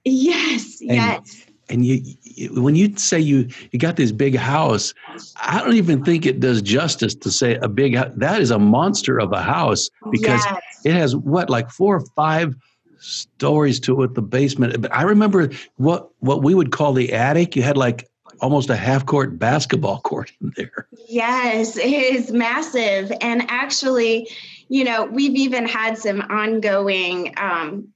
Yes, 0.05 0.81
and, 0.81 0.91
yes 0.91 1.47
and 1.69 1.85
you, 1.85 2.01
you, 2.23 2.63
when 2.63 2.75
you 2.75 2.97
say 2.97 3.19
you 3.19 3.49
you 3.71 3.79
got 3.79 3.97
this 3.97 4.13
big 4.13 4.37
house 4.37 4.95
i 5.37 5.61
don't 5.61 5.75
even 5.75 6.05
think 6.05 6.27
it 6.27 6.41
does 6.41 6.63
justice 6.63 7.15
to 7.15 7.31
say 7.31 7.57
a 7.57 7.69
big 7.69 7.97
that 8.17 8.41
is 8.41 8.51
a 8.51 8.59
monster 8.59 9.19
of 9.19 9.33
a 9.33 9.43
house 9.43 9.91
because 10.11 10.45
yes. 10.45 10.63
it 10.85 10.93
has 10.93 11.17
what 11.17 11.51
like 11.51 11.71
four 11.71 11.97
or 11.97 12.07
five 12.17 12.55
stories 12.99 13.81
to 13.81 14.03
it 14.03 14.15
the 14.15 14.23
basement. 14.23 14.81
But 14.81 14.95
i 14.95 15.03
remember 15.03 15.51
what 15.77 16.11
what 16.21 16.43
we 16.43 16.55
would 16.55 16.73
call 16.73 16.93
the 16.93 17.13
attic. 17.13 17.57
You 17.57 17.63
had 17.63 17.77
like 17.77 18.09
almost 18.41 18.71
a 18.71 18.77
half 18.77 19.07
court 19.07 19.39
basketball 19.39 20.01
court 20.03 20.33
in 20.41 20.53
there. 20.57 20.89
Yes 21.09 21.77
it 21.77 21.87
is 21.87 22.33
massive. 22.33 23.13
And 23.21 23.43
actually 23.49 24.31
you 24.69 24.85
know 24.85 25.07
we've 25.07 25.37
even 25.37 25.67
had 25.67 25.99
some 25.99 26.21
ongoing 26.23 27.35
um, 27.37 27.89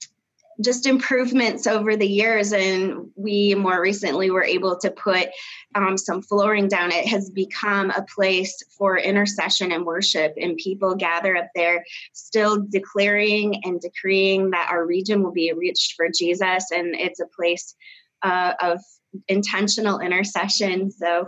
just 0.63 0.85
improvements 0.85 1.67
over 1.67 1.95
the 1.95 2.07
years 2.07 2.53
and 2.53 3.09
we 3.15 3.55
more 3.55 3.81
recently 3.81 4.31
were 4.31 4.43
able 4.43 4.77
to 4.79 4.89
put 4.91 5.29
um, 5.75 5.97
some 5.97 6.21
flooring 6.21 6.67
down 6.67 6.91
it 6.91 7.07
has 7.07 7.29
become 7.29 7.91
a 7.91 8.05
place 8.15 8.63
for 8.77 8.97
intercession 8.97 9.71
and 9.71 9.85
worship 9.85 10.33
and 10.37 10.57
people 10.57 10.95
gather 10.95 11.35
up 11.35 11.47
there 11.55 11.83
still 12.13 12.65
declaring 12.69 13.61
and 13.63 13.81
decreeing 13.81 14.51
that 14.51 14.69
our 14.71 14.85
region 14.85 15.21
will 15.21 15.31
be 15.31 15.51
reached 15.53 15.93
for 15.93 16.07
jesus 16.09 16.71
and 16.71 16.95
it's 16.95 17.19
a 17.19 17.27
place 17.35 17.75
uh, 18.23 18.53
of 18.61 18.79
intentional 19.27 19.99
intercession. 19.99 20.91
So 20.91 21.27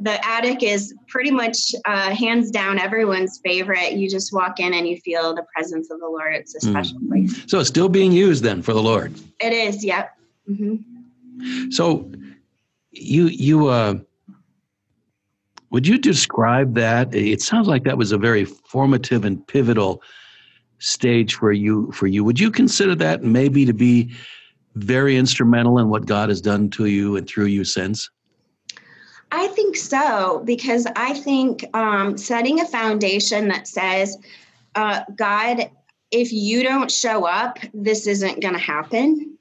the 0.00 0.26
attic 0.26 0.62
is 0.62 0.94
pretty 1.06 1.30
much 1.30 1.56
uh, 1.84 2.10
hands 2.10 2.50
down 2.50 2.78
everyone's 2.78 3.40
favorite. 3.44 3.92
You 3.92 4.10
just 4.10 4.32
walk 4.32 4.58
in 4.58 4.74
and 4.74 4.88
you 4.88 4.98
feel 4.98 5.34
the 5.34 5.44
presence 5.54 5.90
of 5.90 6.00
the 6.00 6.06
Lord. 6.06 6.34
It's 6.34 6.54
a 6.56 6.66
hmm. 6.66 6.72
special 6.72 6.98
mm. 6.98 7.08
place. 7.08 7.44
So 7.46 7.60
it's 7.60 7.68
still 7.68 7.88
being 7.88 8.12
used 8.12 8.42
then 8.42 8.62
for 8.62 8.72
the 8.72 8.82
Lord. 8.82 9.14
It 9.40 9.52
is. 9.52 9.84
Yep. 9.84 10.10
Mm-hmm. 10.50 11.70
So 11.70 12.10
you 12.90 13.26
you 13.26 13.68
uh, 13.68 13.94
would 15.70 15.86
you 15.86 15.98
describe 15.98 16.74
that? 16.74 17.14
It 17.14 17.42
sounds 17.42 17.68
like 17.68 17.84
that 17.84 17.98
was 17.98 18.12
a 18.12 18.18
very 18.18 18.44
formative 18.44 19.24
and 19.24 19.46
pivotal 19.46 20.02
stage 20.78 21.34
for 21.34 21.52
you 21.52 21.92
for 21.92 22.06
you. 22.06 22.24
Would 22.24 22.40
you 22.40 22.50
consider 22.50 22.94
that 22.96 23.22
maybe 23.22 23.64
to 23.64 23.74
be 23.74 24.14
very 24.74 25.16
instrumental 25.16 25.78
in 25.78 25.88
what 25.88 26.06
God 26.06 26.28
has 26.28 26.40
done 26.40 26.70
to 26.70 26.86
you 26.86 27.16
and 27.16 27.28
through 27.28 27.46
you 27.46 27.64
since? 27.64 28.10
I 29.30 29.48
think 29.48 29.76
so, 29.76 30.42
because 30.44 30.86
I 30.96 31.14
think 31.14 31.64
um, 31.76 32.16
setting 32.16 32.60
a 32.60 32.66
foundation 32.66 33.48
that 33.48 33.68
says, 33.68 34.16
uh, 34.74 35.02
God, 35.16 35.70
if 36.10 36.32
you 36.32 36.62
don't 36.62 36.90
show 36.90 37.24
up, 37.24 37.58
this 37.74 38.06
isn't 38.06 38.40
going 38.40 38.54
to 38.54 38.60
happen. 38.60 39.36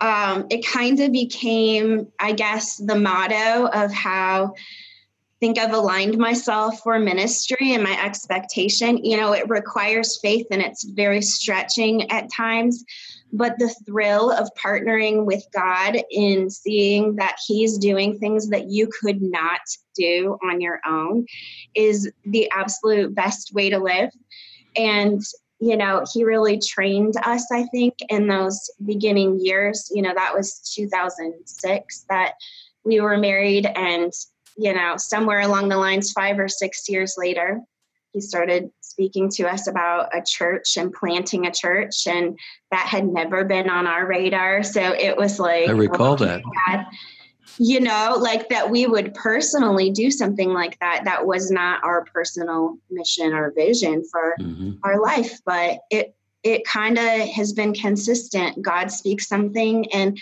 Um, 0.00 0.46
it 0.50 0.66
kind 0.66 0.98
of 1.00 1.12
became, 1.12 2.08
I 2.18 2.32
guess, 2.32 2.76
the 2.76 2.96
motto 2.96 3.66
of 3.66 3.92
how 3.92 4.54
I 4.56 5.38
think 5.40 5.58
I've 5.58 5.72
aligned 5.72 6.18
myself 6.18 6.80
for 6.80 6.98
ministry 6.98 7.74
and 7.74 7.82
my 7.82 8.04
expectation. 8.04 9.04
You 9.04 9.16
know, 9.16 9.32
it 9.32 9.48
requires 9.48 10.18
faith 10.20 10.46
and 10.50 10.60
it's 10.60 10.82
very 10.84 11.22
stretching 11.22 12.10
at 12.10 12.32
times 12.32 12.84
but 13.32 13.58
the 13.58 13.74
thrill 13.86 14.30
of 14.30 14.48
partnering 14.62 15.24
with 15.24 15.44
God 15.52 15.98
in 16.10 16.50
seeing 16.50 17.16
that 17.16 17.36
He's 17.46 17.78
doing 17.78 18.18
things 18.18 18.48
that 18.48 18.70
you 18.70 18.88
could 19.00 19.20
not 19.20 19.60
do 19.94 20.38
on 20.42 20.60
your 20.60 20.80
own 20.86 21.26
is 21.74 22.10
the 22.24 22.50
absolute 22.50 23.14
best 23.14 23.52
way 23.52 23.70
to 23.70 23.78
live. 23.78 24.10
And, 24.76 25.22
you 25.60 25.76
know, 25.76 26.04
He 26.12 26.24
really 26.24 26.58
trained 26.58 27.14
us, 27.24 27.46
I 27.52 27.64
think, 27.64 27.94
in 28.08 28.28
those 28.28 28.70
beginning 28.84 29.40
years. 29.40 29.90
You 29.94 30.02
know, 30.02 30.14
that 30.14 30.34
was 30.34 30.60
2006 30.74 32.04
that 32.08 32.34
we 32.84 33.00
were 33.00 33.18
married, 33.18 33.66
and, 33.66 34.12
you 34.56 34.72
know, 34.72 34.94
somewhere 34.96 35.40
along 35.40 35.68
the 35.68 35.76
lines, 35.76 36.12
five 36.12 36.38
or 36.38 36.48
six 36.48 36.88
years 36.88 37.16
later, 37.18 37.60
he 38.12 38.20
started 38.20 38.70
speaking 38.98 39.30
to 39.30 39.44
us 39.44 39.68
about 39.68 40.08
a 40.12 40.20
church 40.20 40.76
and 40.76 40.92
planting 40.92 41.46
a 41.46 41.52
church 41.52 42.08
and 42.08 42.36
that 42.72 42.84
had 42.84 43.06
never 43.06 43.44
been 43.44 43.70
on 43.70 43.86
our 43.86 44.08
radar 44.08 44.64
so 44.64 44.80
it 44.80 45.16
was 45.16 45.38
like 45.38 45.68
i 45.68 45.72
recall 45.72 46.14
oh, 46.14 46.16
that 46.16 46.42
God. 46.66 46.84
you 47.58 47.78
know 47.78 48.16
like 48.18 48.48
that 48.48 48.68
we 48.68 48.88
would 48.88 49.14
personally 49.14 49.90
do 49.90 50.10
something 50.10 50.52
like 50.52 50.76
that 50.80 51.02
that 51.04 51.24
was 51.24 51.48
not 51.48 51.84
our 51.84 52.04
personal 52.06 52.76
mission 52.90 53.32
or 53.32 53.52
vision 53.52 54.02
for 54.10 54.34
mm-hmm. 54.40 54.72
our 54.82 55.00
life 55.00 55.38
but 55.46 55.78
it 55.92 56.16
it 56.42 56.64
kind 56.64 56.98
of 56.98 57.28
has 57.28 57.52
been 57.52 57.72
consistent 57.72 58.60
god 58.60 58.90
speaks 58.90 59.28
something 59.28 59.86
and 59.92 60.18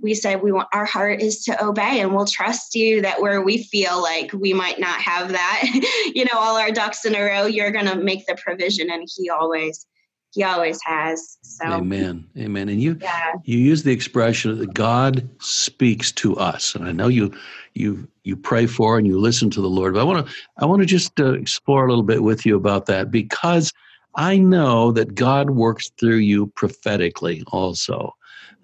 we 0.00 0.14
said 0.14 0.42
we 0.42 0.52
want 0.52 0.68
our 0.72 0.84
heart 0.84 1.20
is 1.20 1.42
to 1.44 1.64
obey 1.64 2.00
and 2.00 2.14
we'll 2.14 2.26
trust 2.26 2.74
you 2.74 3.00
that 3.02 3.20
where 3.20 3.42
we 3.42 3.62
feel 3.64 4.00
like 4.00 4.32
we 4.32 4.52
might 4.52 4.78
not 4.78 5.00
have 5.00 5.30
that 5.30 5.62
you 6.14 6.24
know 6.24 6.38
all 6.38 6.56
our 6.56 6.70
ducks 6.70 7.04
in 7.04 7.14
a 7.14 7.22
row 7.22 7.46
you're 7.46 7.70
going 7.70 7.86
to 7.86 7.96
make 7.96 8.26
the 8.26 8.36
provision 8.36 8.90
and 8.90 9.08
he 9.16 9.28
always 9.28 9.86
he 10.32 10.44
always 10.44 10.78
has 10.84 11.38
so 11.42 11.66
amen 11.66 12.24
amen 12.38 12.68
and 12.68 12.80
you 12.80 12.96
yeah. 13.00 13.32
you 13.44 13.58
use 13.58 13.82
the 13.82 13.92
expression 13.92 14.56
that 14.58 14.74
god 14.74 15.28
speaks 15.40 16.12
to 16.12 16.36
us 16.36 16.74
and 16.74 16.86
i 16.86 16.92
know 16.92 17.08
you 17.08 17.32
you 17.74 18.06
you 18.24 18.36
pray 18.36 18.66
for 18.66 18.98
and 18.98 19.06
you 19.06 19.18
listen 19.18 19.50
to 19.50 19.60
the 19.60 19.68
lord 19.68 19.94
but 19.94 20.00
i 20.00 20.04
want 20.04 20.26
to 20.26 20.32
i 20.58 20.64
want 20.64 20.80
to 20.80 20.86
just 20.86 21.18
uh, 21.20 21.32
explore 21.32 21.86
a 21.86 21.88
little 21.88 22.04
bit 22.04 22.22
with 22.22 22.46
you 22.46 22.56
about 22.56 22.86
that 22.86 23.10
because 23.10 23.72
i 24.16 24.36
know 24.36 24.92
that 24.92 25.14
god 25.14 25.50
works 25.50 25.90
through 25.98 26.16
you 26.16 26.46
prophetically 26.48 27.42
also 27.48 28.14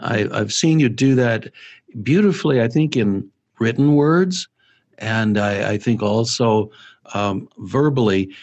I, 0.00 0.28
I've 0.32 0.52
seen 0.52 0.80
you 0.80 0.88
do 0.88 1.14
that 1.14 1.52
beautifully, 2.02 2.60
I 2.60 2.68
think, 2.68 2.96
in 2.96 3.28
written 3.58 3.94
words, 3.94 4.48
and 4.98 5.38
I, 5.38 5.72
I 5.72 5.78
think 5.78 6.02
also 6.02 6.70
um, 7.14 7.48
verbally. 7.58 8.34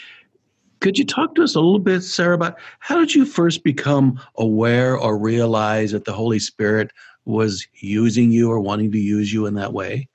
Could 0.80 0.98
you 0.98 1.06
talk 1.06 1.36
to 1.36 1.44
us 1.44 1.56
a 1.56 1.62
little 1.62 1.80
bit, 1.80 2.02
Sarah, 2.02 2.36
about 2.36 2.58
how 2.80 2.98
did 2.98 3.16
you 3.16 3.26
first 3.26 3.64
become 3.64 4.20
aware 4.38 4.98
or 4.98 5.18
realize 5.18 5.92
that 5.92 6.06
the 6.06 6.12
Holy 6.14 6.40
Spirit 6.40 6.92
was 7.26 7.66
using 7.76 8.32
you 8.32 8.52
or 8.52 8.60
wanting 8.60 8.92
to 8.92 9.00
use 9.00 9.32
you 9.32 9.46
in 9.46 9.54
that 9.54 9.72
way? 9.72 10.10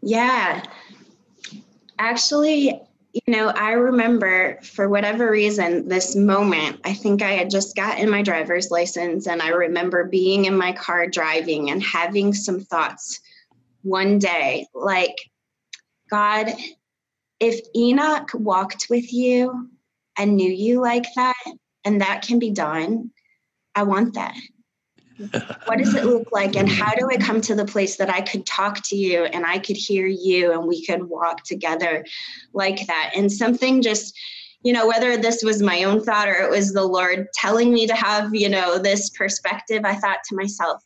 Yeah. 0.00 0.62
Actually, 1.98 2.80
you 3.12 3.20
know, 3.26 3.48
I 3.48 3.72
remember 3.72 4.58
for 4.62 4.88
whatever 4.88 5.30
reason, 5.30 5.86
this 5.88 6.16
moment, 6.16 6.80
I 6.84 6.94
think 6.94 7.20
I 7.20 7.32
had 7.32 7.50
just 7.50 7.76
gotten 7.76 8.08
my 8.08 8.22
driver's 8.22 8.70
license, 8.70 9.26
and 9.26 9.42
I 9.42 9.48
remember 9.48 10.04
being 10.04 10.46
in 10.46 10.56
my 10.56 10.72
car 10.72 11.06
driving 11.06 11.70
and 11.70 11.82
having 11.82 12.32
some 12.32 12.60
thoughts 12.60 13.20
one 13.82 14.18
day 14.18 14.66
like, 14.74 15.16
God, 16.10 16.52
if 17.38 17.60
Enoch 17.76 18.30
walked 18.34 18.86
with 18.88 19.12
you 19.12 19.68
and 20.16 20.36
knew 20.36 20.50
you 20.50 20.80
like 20.80 21.06
that, 21.16 21.44
and 21.84 22.00
that 22.00 22.22
can 22.22 22.38
be 22.38 22.50
done, 22.50 23.10
I 23.74 23.82
want 23.82 24.14
that 24.14 24.36
what 25.66 25.78
does 25.78 25.94
it 25.94 26.04
look 26.04 26.30
like 26.32 26.56
and 26.56 26.68
how 26.68 26.94
do 26.94 27.08
i 27.10 27.16
come 27.16 27.40
to 27.40 27.54
the 27.54 27.64
place 27.64 27.96
that 27.96 28.10
i 28.10 28.20
could 28.20 28.44
talk 28.46 28.80
to 28.82 28.96
you 28.96 29.24
and 29.24 29.44
i 29.46 29.58
could 29.58 29.76
hear 29.76 30.06
you 30.06 30.52
and 30.52 30.66
we 30.66 30.84
could 30.84 31.04
walk 31.04 31.42
together 31.44 32.04
like 32.52 32.86
that? 32.86 33.12
And 33.14 33.30
something 33.30 33.82
just 33.82 34.16
you 34.62 34.72
know 34.72 34.86
whether 34.86 35.16
this 35.16 35.42
was 35.42 35.62
my 35.62 35.84
own 35.84 36.02
thought 36.02 36.28
or 36.28 36.34
it 36.34 36.50
was 36.50 36.72
the 36.72 36.84
lord 36.84 37.26
telling 37.34 37.72
me 37.72 37.86
to 37.86 37.94
have 37.94 38.34
you 38.34 38.48
know 38.48 38.78
this 38.78 39.10
perspective 39.10 39.82
i 39.84 39.94
thought 39.94 40.18
to 40.28 40.36
myself 40.36 40.82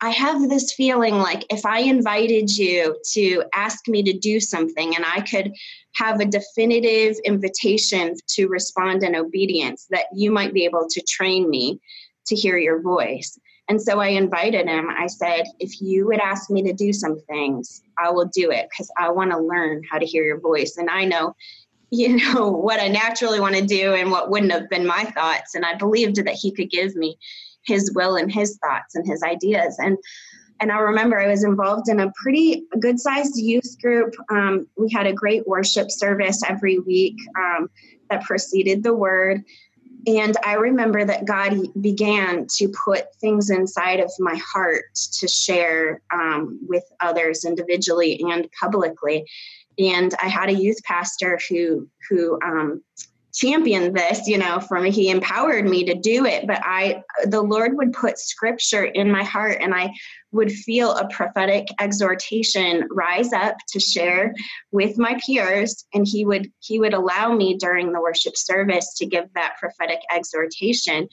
i 0.00 0.10
have 0.10 0.48
this 0.48 0.72
feeling 0.74 1.18
like 1.18 1.44
if 1.50 1.66
i 1.66 1.80
invited 1.80 2.50
you 2.56 2.96
to 3.12 3.42
ask 3.54 3.88
me 3.88 4.02
to 4.02 4.16
do 4.16 4.38
something 4.40 4.94
and 4.94 5.04
i 5.06 5.20
could 5.20 5.52
have 5.96 6.20
a 6.20 6.24
definitive 6.24 7.16
invitation 7.24 8.14
to 8.28 8.46
respond 8.46 9.02
in 9.02 9.14
obedience 9.14 9.86
that 9.90 10.06
you 10.14 10.30
might 10.30 10.54
be 10.54 10.64
able 10.64 10.86
to 10.88 11.02
train 11.08 11.48
me 11.48 11.80
to 12.26 12.34
hear 12.34 12.58
your 12.58 12.80
voice. 12.80 13.38
And 13.68 13.80
so 13.80 13.98
I 13.98 14.08
invited 14.08 14.68
him. 14.68 14.88
I 14.90 15.06
said, 15.06 15.44
if 15.58 15.80
you 15.80 16.06
would 16.06 16.20
ask 16.20 16.50
me 16.50 16.62
to 16.64 16.72
do 16.72 16.92
some 16.92 17.18
things, 17.28 17.82
I 17.98 18.10
will 18.10 18.26
do 18.26 18.50
it 18.50 18.68
because 18.70 18.90
I 18.98 19.10
want 19.10 19.30
to 19.30 19.38
learn 19.38 19.82
how 19.90 19.98
to 19.98 20.06
hear 20.06 20.24
your 20.24 20.40
voice. 20.40 20.76
And 20.76 20.90
I 20.90 21.04
know, 21.04 21.34
you 21.90 22.16
know, 22.34 22.50
what 22.50 22.80
I 22.80 22.88
naturally 22.88 23.40
want 23.40 23.56
to 23.56 23.64
do 23.64 23.94
and 23.94 24.10
what 24.10 24.30
wouldn't 24.30 24.52
have 24.52 24.68
been 24.68 24.86
my 24.86 25.04
thoughts. 25.04 25.54
And 25.54 25.64
I 25.64 25.74
believed 25.74 26.16
that 26.16 26.34
he 26.34 26.52
could 26.52 26.70
give 26.70 26.94
me 26.94 27.16
his 27.66 27.90
will 27.94 28.16
and 28.16 28.30
his 28.30 28.58
thoughts 28.58 28.94
and 28.94 29.06
his 29.06 29.22
ideas. 29.22 29.76
And 29.78 29.96
and 30.60 30.70
I 30.70 30.78
remember 30.78 31.20
I 31.20 31.28
was 31.28 31.44
involved 31.44 31.88
in 31.88 31.98
a 32.00 32.12
pretty 32.22 32.64
good 32.78 33.00
sized 33.00 33.36
youth 33.36 33.76
group. 33.82 34.14
Um, 34.30 34.68
we 34.76 34.88
had 34.92 35.06
a 35.06 35.12
great 35.12 35.46
worship 35.48 35.90
service 35.90 36.42
every 36.48 36.78
week 36.78 37.16
um, 37.36 37.68
that 38.08 38.22
preceded 38.22 38.82
the 38.82 38.94
word. 38.94 39.42
And 40.06 40.36
I 40.44 40.54
remember 40.54 41.04
that 41.04 41.24
God 41.24 41.56
began 41.80 42.46
to 42.56 42.72
put 42.84 43.14
things 43.16 43.50
inside 43.50 44.00
of 44.00 44.10
my 44.18 44.36
heart 44.36 44.84
to 45.18 45.28
share 45.28 46.02
um, 46.12 46.58
with 46.68 46.84
others 47.00 47.44
individually 47.44 48.20
and 48.30 48.48
publicly. 48.60 49.24
And 49.78 50.14
I 50.22 50.28
had 50.28 50.48
a 50.50 50.54
youth 50.54 50.78
pastor 50.84 51.38
who 51.48 51.88
who 52.08 52.38
um, 52.44 52.82
championed 53.34 53.96
this, 53.96 54.26
you 54.26 54.38
know, 54.38 54.60
for 54.60 54.80
me. 54.80 54.90
He 54.90 55.10
empowered 55.10 55.64
me 55.64 55.84
to 55.84 55.94
do 55.94 56.24
it. 56.24 56.46
But 56.46 56.60
I, 56.62 57.02
the 57.24 57.42
Lord 57.42 57.76
would 57.76 57.92
put 57.92 58.18
scripture 58.18 58.84
in 58.84 59.10
my 59.10 59.24
heart 59.24 59.58
and 59.60 59.74
I 59.74 59.92
would 60.30 60.52
feel 60.52 60.92
a 60.92 61.08
prophetic 61.08 61.66
exhortation 61.80 62.88
rise 62.90 63.32
up 63.32 63.56
to 63.70 63.80
share 63.80 64.34
with 64.70 64.98
my 64.98 65.18
peers. 65.24 65.84
And 65.92 66.06
he 66.06 66.24
would, 66.24 66.50
he 66.60 66.78
would 66.78 66.94
allow 66.94 67.32
me 67.34 67.56
during 67.56 67.92
the 67.92 68.00
worship 68.00 68.36
service 68.36 68.94
to 68.98 69.06
give 69.06 69.26
that 69.34 69.56
prophetic 69.58 70.00
exhortation. 70.12 71.08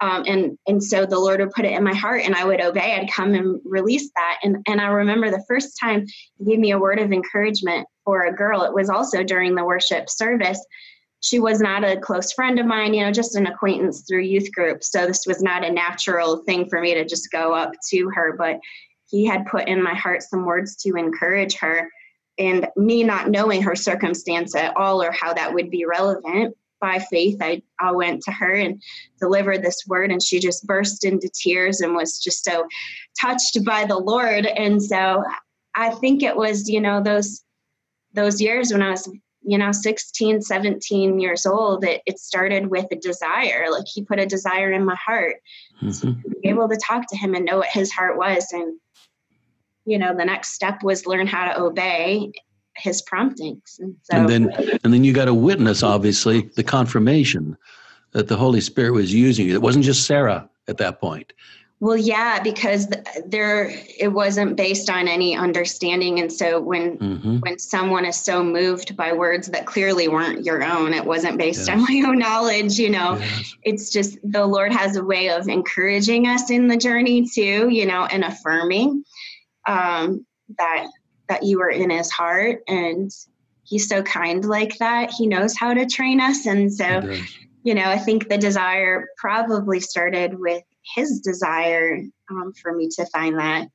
Um, 0.00 0.24
and 0.26 0.58
and 0.66 0.82
so 0.82 1.06
the 1.06 1.20
Lord 1.20 1.38
would 1.38 1.52
put 1.52 1.64
it 1.64 1.70
in 1.70 1.84
my 1.84 1.94
heart, 1.94 2.22
and 2.24 2.34
I 2.34 2.44
would 2.44 2.60
obey. 2.60 2.96
I'd 2.96 3.12
come 3.12 3.34
and 3.34 3.60
release 3.64 4.10
that. 4.16 4.40
And 4.42 4.56
and 4.66 4.80
I 4.80 4.88
remember 4.88 5.30
the 5.30 5.44
first 5.46 5.78
time 5.80 6.06
He 6.38 6.44
gave 6.44 6.58
me 6.58 6.72
a 6.72 6.78
word 6.78 6.98
of 6.98 7.12
encouragement 7.12 7.86
for 8.04 8.24
a 8.24 8.34
girl. 8.34 8.64
It 8.64 8.74
was 8.74 8.90
also 8.90 9.22
during 9.22 9.54
the 9.54 9.64
worship 9.64 10.10
service, 10.10 10.58
she 11.22 11.38
was 11.38 11.60
not 11.60 11.84
a 11.84 12.00
close 12.00 12.32
friend 12.32 12.58
of 12.58 12.66
mine, 12.66 12.94
you 12.94 13.04
know, 13.04 13.12
just 13.12 13.36
an 13.36 13.46
acquaintance 13.46 14.04
through 14.06 14.22
youth 14.22 14.52
group. 14.52 14.84
So 14.84 15.06
this 15.06 15.24
was 15.26 15.40
not 15.40 15.64
a 15.64 15.72
natural 15.72 16.42
thing 16.44 16.68
for 16.68 16.80
me 16.80 16.94
to 16.94 17.04
just 17.04 17.30
go 17.30 17.54
up 17.54 17.72
to 17.90 18.10
her, 18.14 18.36
but 18.36 18.58
he 19.08 19.24
had 19.24 19.46
put 19.46 19.68
in 19.68 19.82
my 19.82 19.94
heart 19.94 20.22
some 20.22 20.44
words 20.44 20.76
to 20.82 20.96
encourage 20.96 21.56
her. 21.58 21.88
And 22.38 22.66
me 22.76 23.04
not 23.04 23.30
knowing 23.30 23.62
her 23.62 23.76
circumstance 23.76 24.56
at 24.56 24.76
all 24.76 25.02
or 25.02 25.12
how 25.12 25.32
that 25.34 25.54
would 25.54 25.70
be 25.70 25.84
relevant, 25.84 26.56
by 26.82 26.98
faith, 26.98 27.38
I, 27.40 27.62
I 27.80 27.92
went 27.92 28.22
to 28.24 28.32
her 28.32 28.52
and 28.52 28.82
delivered 29.20 29.62
this 29.62 29.84
word, 29.86 30.10
and 30.10 30.20
she 30.20 30.40
just 30.40 30.66
burst 30.66 31.04
into 31.04 31.30
tears 31.32 31.80
and 31.80 31.94
was 31.94 32.18
just 32.18 32.44
so 32.44 32.66
touched 33.18 33.64
by 33.64 33.86
the 33.86 33.96
Lord. 33.96 34.44
And 34.44 34.82
so 34.82 35.22
I 35.76 35.90
think 35.90 36.22
it 36.22 36.36
was, 36.36 36.68
you 36.68 36.80
know, 36.80 37.00
those 37.00 37.42
those 38.14 38.42
years 38.42 38.72
when 38.72 38.82
I 38.82 38.90
was 38.90 39.08
you 39.44 39.58
know 39.58 39.72
16 39.72 40.42
17 40.42 41.20
years 41.20 41.46
old 41.46 41.84
it, 41.84 42.02
it 42.06 42.18
started 42.18 42.68
with 42.68 42.86
a 42.90 42.96
desire. 42.96 43.66
Like 43.70 43.86
he 43.86 44.02
put 44.02 44.18
a 44.18 44.26
desire 44.26 44.72
in 44.72 44.84
my 44.84 44.96
heart 44.96 45.36
mm-hmm. 45.82 46.20
to 46.20 46.40
be 46.40 46.48
able 46.48 46.68
to 46.68 46.76
talk 46.76 47.06
to 47.08 47.16
him 47.16 47.34
and 47.34 47.44
know 47.44 47.58
what 47.58 47.68
his 47.68 47.90
heart 47.92 48.16
was. 48.16 48.46
And 48.52 48.78
you 49.84 49.98
know 49.98 50.14
the 50.16 50.24
next 50.24 50.52
step 50.52 50.82
was 50.82 51.06
learn 51.06 51.26
how 51.26 51.46
to 51.46 51.60
obey 51.60 52.32
his 52.76 53.02
promptings. 53.02 53.78
And, 53.80 53.96
so, 54.02 54.16
and 54.16 54.28
then 54.28 54.52
and 54.84 54.92
then 54.92 55.04
you 55.04 55.12
got 55.12 55.28
a 55.28 55.34
witness 55.34 55.82
obviously 55.82 56.50
the 56.56 56.64
confirmation 56.64 57.56
that 58.12 58.28
the 58.28 58.36
holy 58.36 58.60
spirit 58.60 58.92
was 58.92 59.12
using 59.12 59.48
you. 59.48 59.54
It 59.54 59.62
wasn't 59.62 59.84
just 59.84 60.06
sarah 60.06 60.48
at 60.68 60.78
that 60.78 61.00
point 61.00 61.32
well, 61.82 61.96
yeah, 61.96 62.40
because 62.40 62.86
there 63.26 63.68
it 63.98 64.12
wasn't 64.12 64.54
based 64.54 64.88
on 64.88 65.08
any 65.08 65.36
understanding, 65.36 66.20
and 66.20 66.32
so 66.32 66.60
when 66.60 66.96
mm-hmm. 66.96 67.38
when 67.40 67.58
someone 67.58 68.04
is 68.04 68.14
so 68.14 68.44
moved 68.44 68.96
by 68.96 69.12
words 69.12 69.48
that 69.48 69.66
clearly 69.66 70.06
weren't 70.06 70.44
your 70.44 70.62
own, 70.62 70.94
it 70.94 71.04
wasn't 71.04 71.38
based 71.38 71.66
yes. 71.66 71.70
on 71.70 71.80
my 71.80 72.08
own 72.08 72.20
knowledge. 72.20 72.78
You 72.78 72.90
know, 72.90 73.16
yes. 73.16 73.54
it's 73.64 73.90
just 73.90 74.16
the 74.22 74.46
Lord 74.46 74.72
has 74.72 74.94
a 74.94 75.02
way 75.02 75.30
of 75.30 75.48
encouraging 75.48 76.28
us 76.28 76.52
in 76.52 76.68
the 76.68 76.76
journey 76.76 77.28
too. 77.28 77.68
You 77.68 77.86
know, 77.86 78.04
and 78.04 78.22
affirming 78.22 79.02
um, 79.66 80.24
that 80.58 80.86
that 81.28 81.42
you 81.42 81.60
are 81.62 81.70
in 81.70 81.90
His 81.90 82.12
heart, 82.12 82.62
and 82.68 83.10
He's 83.64 83.88
so 83.88 84.04
kind 84.04 84.44
like 84.44 84.78
that. 84.78 85.10
He 85.10 85.26
knows 85.26 85.58
how 85.58 85.74
to 85.74 85.84
train 85.86 86.20
us, 86.20 86.46
and 86.46 86.72
so 86.72 87.12
you 87.64 87.74
know, 87.74 87.86
I 87.86 87.98
think 87.98 88.28
the 88.28 88.38
desire 88.38 89.08
probably 89.18 89.80
started 89.80 90.38
with 90.38 90.62
his 90.94 91.20
desire 91.20 92.02
um, 92.30 92.52
for 92.60 92.72
me 92.72 92.88
to 92.96 93.06
find 93.06 93.38
that. 93.38 93.68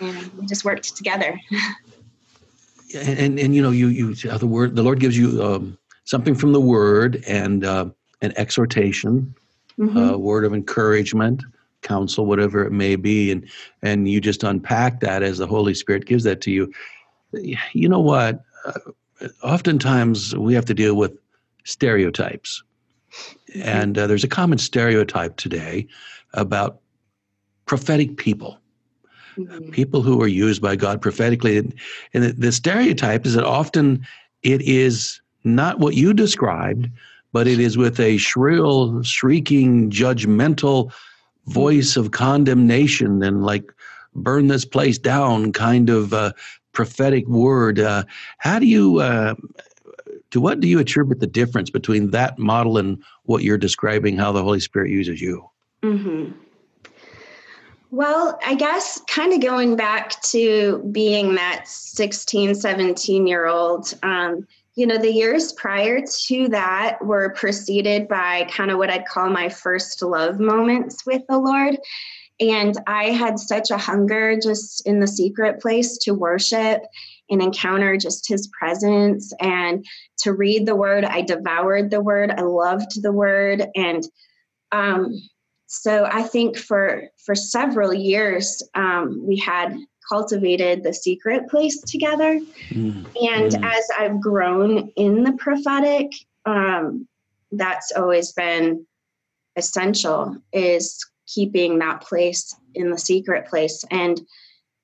And 0.00 0.32
we 0.34 0.46
just 0.46 0.64
worked 0.64 0.96
together. 0.96 1.38
and, 2.94 3.18
and, 3.18 3.38
and 3.38 3.54
you 3.54 3.62
know 3.62 3.70
you 3.70 3.88
you 3.88 4.30
uh, 4.30 4.38
the 4.38 4.46
word 4.46 4.76
the 4.76 4.82
Lord 4.82 5.00
gives 5.00 5.16
you 5.16 5.42
um, 5.42 5.78
something 6.04 6.34
from 6.34 6.52
the 6.52 6.60
Word 6.60 7.22
and 7.26 7.64
uh, 7.64 7.86
an 8.22 8.32
exhortation, 8.36 9.34
mm-hmm. 9.78 9.96
a 9.96 10.18
word 10.18 10.44
of 10.44 10.52
encouragement, 10.52 11.42
counsel, 11.82 12.26
whatever 12.26 12.64
it 12.64 12.72
may 12.72 12.96
be, 12.96 13.30
and 13.30 13.48
and 13.82 14.08
you 14.08 14.20
just 14.20 14.42
unpack 14.42 15.00
that 15.00 15.22
as 15.22 15.38
the 15.38 15.46
Holy 15.46 15.74
Spirit 15.74 16.06
gives 16.06 16.24
that 16.24 16.40
to 16.42 16.50
you. 16.50 16.72
You 17.32 17.88
know 17.88 18.00
what? 18.00 18.42
Uh, 18.64 19.28
oftentimes 19.42 20.36
we 20.36 20.54
have 20.54 20.64
to 20.66 20.74
deal 20.74 20.96
with 20.96 21.16
stereotypes. 21.64 22.62
And 23.62 23.96
uh, 23.98 24.06
there's 24.06 24.24
a 24.24 24.28
common 24.28 24.58
stereotype 24.58 25.36
today 25.36 25.86
about 26.32 26.80
prophetic 27.66 28.16
people, 28.16 28.58
mm-hmm. 29.36 29.70
people 29.70 30.02
who 30.02 30.20
are 30.22 30.28
used 30.28 30.60
by 30.60 30.76
God 30.76 31.00
prophetically. 31.00 31.58
And, 31.58 31.74
and 32.12 32.24
the, 32.24 32.32
the 32.32 32.52
stereotype 32.52 33.26
is 33.26 33.34
that 33.34 33.44
often 33.44 34.06
it 34.42 34.60
is 34.62 35.20
not 35.44 35.78
what 35.78 35.94
you 35.94 36.12
described, 36.12 36.88
but 37.32 37.46
it 37.46 37.60
is 37.60 37.76
with 37.76 38.00
a 38.00 38.16
shrill, 38.16 39.02
shrieking, 39.02 39.90
judgmental 39.90 40.92
voice 41.46 41.96
of 41.96 42.10
condemnation 42.10 43.22
and 43.22 43.44
like 43.44 43.72
burn 44.14 44.46
this 44.46 44.64
place 44.64 44.98
down 44.98 45.52
kind 45.52 45.90
of 45.90 46.14
uh, 46.14 46.32
prophetic 46.72 47.26
word. 47.26 47.78
Uh, 47.78 48.04
how 48.38 48.58
do 48.58 48.66
you 48.66 49.00
uh, 49.00 49.34
to 50.34 50.40
what 50.40 50.58
do 50.58 50.66
you 50.66 50.80
attribute 50.80 51.20
the 51.20 51.28
difference 51.28 51.70
between 51.70 52.10
that 52.10 52.40
model 52.40 52.76
and 52.76 53.00
what 53.22 53.44
you're 53.44 53.56
describing 53.56 54.16
how 54.16 54.32
the 54.32 54.42
Holy 54.42 54.58
Spirit 54.58 54.90
uses 54.90 55.20
you? 55.20 55.48
Mm-hmm. 55.84 56.32
Well, 57.92 58.36
I 58.44 58.56
guess 58.56 59.00
kind 59.06 59.32
of 59.32 59.40
going 59.40 59.76
back 59.76 60.20
to 60.22 60.82
being 60.90 61.36
that 61.36 61.68
16, 61.68 62.56
17 62.56 63.28
year 63.28 63.46
old, 63.46 63.94
um, 64.02 64.44
you 64.74 64.88
know, 64.88 64.98
the 64.98 65.12
years 65.12 65.52
prior 65.52 66.00
to 66.26 66.48
that 66.48 66.98
were 67.00 67.32
preceded 67.34 68.08
by 68.08 68.48
kind 68.50 68.72
of 68.72 68.78
what 68.78 68.90
I'd 68.90 69.06
call 69.06 69.30
my 69.30 69.48
first 69.48 70.02
love 70.02 70.40
moments 70.40 71.06
with 71.06 71.22
the 71.28 71.38
Lord. 71.38 71.76
And 72.40 72.76
I 72.88 73.10
had 73.10 73.38
such 73.38 73.70
a 73.70 73.78
hunger 73.78 74.36
just 74.36 74.84
in 74.84 74.98
the 74.98 75.06
secret 75.06 75.60
place 75.60 75.96
to 75.98 76.12
worship 76.12 76.82
and 77.30 77.42
encounter 77.42 77.96
just 77.96 78.28
his 78.28 78.50
presence 78.58 79.32
and 79.40 79.84
to 80.18 80.32
read 80.32 80.66
the 80.66 80.76
word. 80.76 81.04
I 81.04 81.22
devoured 81.22 81.90
the 81.90 82.00
word. 82.00 82.30
I 82.30 82.42
loved 82.42 83.02
the 83.02 83.12
word. 83.12 83.66
And 83.74 84.04
um, 84.72 85.14
so 85.66 86.08
I 86.10 86.22
think 86.22 86.56
for 86.56 87.04
for 87.24 87.34
several 87.34 87.94
years 87.94 88.62
um, 88.74 89.26
we 89.26 89.36
had 89.36 89.76
cultivated 90.08 90.82
the 90.82 90.92
secret 90.92 91.48
place 91.48 91.80
together. 91.80 92.40
Mm. 92.70 93.06
And 93.20 93.52
mm. 93.52 93.64
as 93.64 93.88
I've 93.98 94.20
grown 94.20 94.90
in 94.96 95.24
the 95.24 95.32
prophetic, 95.32 96.10
um, 96.44 97.08
that's 97.52 97.92
always 97.92 98.32
been 98.32 98.86
essential 99.56 100.36
is 100.52 101.04
keeping 101.26 101.78
that 101.78 102.02
place 102.02 102.54
in 102.74 102.90
the 102.90 102.98
secret 102.98 103.46
place 103.46 103.84
and 103.90 104.20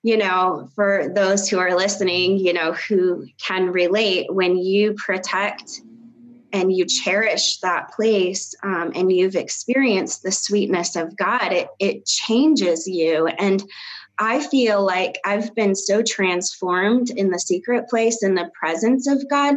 you 0.02 0.16
know, 0.16 0.68
for 0.74 1.10
those 1.14 1.48
who 1.48 1.58
are 1.58 1.76
listening, 1.76 2.38
you 2.38 2.52
know, 2.52 2.72
who 2.72 3.26
can 3.38 3.70
relate, 3.70 4.32
when 4.32 4.56
you 4.56 4.94
protect 4.94 5.82
and 6.52 6.74
you 6.74 6.86
cherish 6.86 7.58
that 7.58 7.92
place 7.92 8.54
um, 8.62 8.92
and 8.94 9.12
you've 9.12 9.36
experienced 9.36 10.22
the 10.22 10.32
sweetness 10.32 10.96
of 10.96 11.16
God, 11.16 11.52
it, 11.52 11.68
it 11.78 12.06
changes 12.06 12.86
you. 12.86 13.26
And 13.26 13.62
I 14.18 14.40
feel 14.40 14.84
like 14.84 15.18
I've 15.24 15.54
been 15.54 15.74
so 15.74 16.02
transformed 16.02 17.10
in 17.10 17.30
the 17.30 17.38
secret 17.38 17.88
place 17.88 18.22
in 18.22 18.34
the 18.34 18.50
presence 18.58 19.06
of 19.06 19.22
God. 19.28 19.54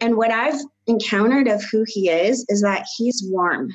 And 0.00 0.16
what 0.16 0.30
I've 0.30 0.60
encountered 0.86 1.48
of 1.48 1.62
who 1.70 1.84
He 1.86 2.08
is 2.08 2.44
is 2.48 2.62
that 2.62 2.86
He's 2.96 3.22
warm 3.26 3.70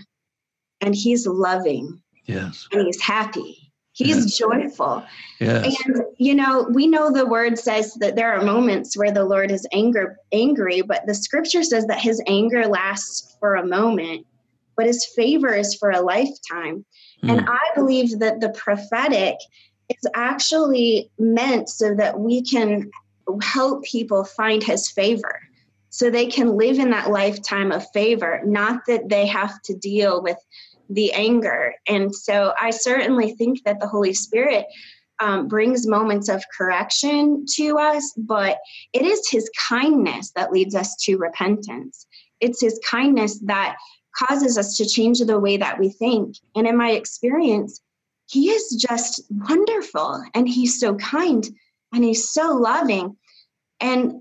and 0.82 0.96
He's 0.96 1.28
loving. 1.28 2.02
Yes. 2.26 2.68
And 2.72 2.86
He's 2.86 3.02
happy 3.02 3.61
He's 3.94 4.18
yes. 4.18 4.38
joyful. 4.38 5.04
Yes. 5.40 5.76
And 5.86 6.04
you 6.18 6.34
know, 6.34 6.68
we 6.74 6.88
know 6.88 7.12
the 7.12 7.26
word 7.26 7.60
says 7.60 7.94
that 7.96 8.16
there 8.16 8.34
are 8.34 8.44
moments 8.44 8.96
where 8.96 9.12
the 9.12 9.26
Lord 9.26 9.52
is 9.52 9.68
anger, 9.74 10.18
angry, 10.32 10.82
but 10.82 11.06
the 11.08 11.14
scripture 11.14 11.64
says 11.64 11.86
that 11.88 12.00
his 12.00 12.22
anger 12.26 12.68
lasts 12.68 13.36
for 13.40 13.56
a 13.56 13.66
moment, 13.66 14.26
but 14.78 14.86
his 14.86 15.06
favor 15.06 15.54
is 15.54 15.76
for 15.76 15.92
a 15.92 16.02
lifetime. 16.02 16.86
Mm. 17.24 17.30
And 17.32 17.50
I 17.50 17.60
believe 17.76 18.20
that 18.20 18.40
the 18.40 18.50
prophetic 18.50 19.36
is 19.90 20.10
actually 20.16 21.12
meant 21.20 21.70
so 21.70 21.94
that 21.96 22.20
we 22.20 22.44
can 22.44 22.90
help 23.42 23.84
people 23.84 24.24
find 24.24 24.64
his 24.64 24.90
favor. 24.90 25.42
So 25.90 26.10
they 26.10 26.28
can 26.28 26.56
live 26.56 26.80
in 26.80 26.92
that 26.92 27.10
lifetime 27.12 27.74
of 27.74 27.86
favor, 27.92 28.42
not 28.46 28.86
that 28.88 29.10
they 29.10 29.28
have 29.28 29.62
to 29.64 29.76
deal 29.76 30.24
with 30.24 30.38
the 30.94 31.12
anger. 31.14 31.74
And 31.88 32.14
so 32.14 32.54
I 32.60 32.72
certainly 32.72 33.34
think 33.34 33.64
that 33.64 33.80
the 33.80 33.88
Holy 33.88 34.14
Spirit 34.14 34.66
um, 35.22 35.48
brings 35.48 35.88
moments 35.88 36.30
of 36.30 36.44
correction 36.56 37.46
to 37.56 37.78
us, 37.78 38.12
but 38.18 38.58
it 38.94 39.04
is 39.04 39.30
His 39.30 39.50
kindness 39.70 40.32
that 40.36 40.52
leads 40.52 40.76
us 40.76 40.96
to 41.04 41.18
repentance. 41.18 42.08
It's 42.40 42.62
His 42.62 42.80
kindness 42.90 43.40
that 43.46 43.78
causes 44.18 44.58
us 44.58 44.76
to 44.78 44.86
change 44.86 45.20
the 45.20 45.40
way 45.40 45.58
that 45.58 45.80
we 45.80 45.90
think. 45.90 46.36
And 46.56 46.68
in 46.68 46.76
my 46.76 46.92
experience, 46.92 47.82
He 48.28 48.50
is 48.50 48.76
just 48.76 49.22
wonderful 49.30 50.24
and 50.34 50.50
He's 50.50 50.80
so 50.80 50.96
kind 50.96 51.48
and 51.94 52.04
He's 52.04 52.32
so 52.32 52.56
loving. 52.56 53.16
And 53.80 54.14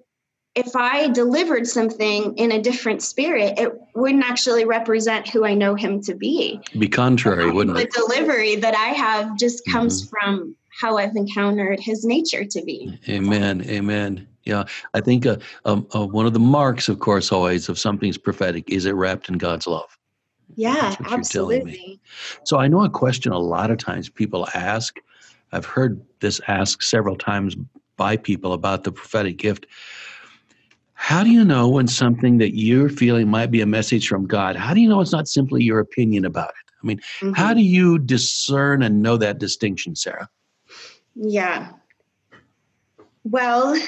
if 0.54 0.74
I 0.74 1.08
delivered 1.08 1.66
something 1.66 2.36
in 2.36 2.52
a 2.52 2.60
different 2.60 3.02
spirit, 3.02 3.58
it 3.58 3.72
wouldn't 3.94 4.24
actually 4.24 4.64
represent 4.64 5.28
who 5.28 5.44
I 5.44 5.54
know 5.54 5.74
him 5.74 6.00
to 6.02 6.14
be. 6.14 6.60
Be 6.78 6.88
contrary, 6.88 7.50
wouldn't 7.50 7.76
the 7.76 7.84
it? 7.84 7.92
The 7.92 8.00
delivery 8.00 8.56
that 8.56 8.74
I 8.74 8.88
have 8.88 9.36
just 9.36 9.64
comes 9.66 10.02
mm-hmm. 10.02 10.08
from 10.10 10.56
how 10.80 10.98
I've 10.98 11.14
encountered 11.14 11.78
his 11.78 12.04
nature 12.04 12.44
to 12.44 12.62
be. 12.62 12.98
Amen. 13.08 13.62
Amen. 13.68 14.26
Yeah, 14.44 14.64
I 14.94 15.00
think 15.00 15.26
uh, 15.26 15.36
um, 15.66 15.86
uh, 15.94 16.06
one 16.06 16.26
of 16.26 16.32
the 16.32 16.40
marks, 16.40 16.88
of 16.88 16.98
course, 16.98 17.30
always 17.30 17.68
of 17.68 17.78
something's 17.78 18.18
prophetic 18.18 18.68
is 18.70 18.86
it 18.86 18.92
wrapped 18.92 19.28
in 19.28 19.38
God's 19.38 19.66
love. 19.66 19.96
Yeah, 20.56 20.96
absolutely. 21.10 22.00
So 22.44 22.58
I 22.58 22.66
know 22.66 22.82
a 22.82 22.90
question 22.90 23.32
a 23.32 23.38
lot 23.38 23.70
of 23.70 23.78
times 23.78 24.08
people 24.08 24.48
ask. 24.54 24.98
I've 25.52 25.66
heard 25.66 26.00
this 26.20 26.40
asked 26.48 26.82
several 26.82 27.16
times 27.16 27.56
by 27.96 28.16
people 28.16 28.52
about 28.52 28.84
the 28.84 28.92
prophetic 28.92 29.36
gift. 29.36 29.66
How 31.00 31.24
do 31.24 31.30
you 31.30 31.46
know 31.46 31.66
when 31.66 31.88
something 31.88 32.36
that 32.38 32.54
you're 32.54 32.90
feeling 32.90 33.26
might 33.26 33.50
be 33.50 33.62
a 33.62 33.66
message 33.66 34.06
from 34.06 34.26
God? 34.26 34.54
How 34.54 34.74
do 34.74 34.82
you 34.82 34.88
know 34.88 35.00
it's 35.00 35.12
not 35.12 35.28
simply 35.28 35.64
your 35.64 35.80
opinion 35.80 36.26
about 36.26 36.50
it? 36.50 36.70
I 36.80 36.86
mean, 36.86 36.98
mm-hmm. 36.98 37.32
how 37.32 37.54
do 37.54 37.62
you 37.62 37.98
discern 37.98 38.82
and 38.82 39.00
know 39.02 39.16
that 39.16 39.38
distinction, 39.38 39.96
Sarah? 39.96 40.28
Yeah. 41.14 41.72
Well, 43.24 43.80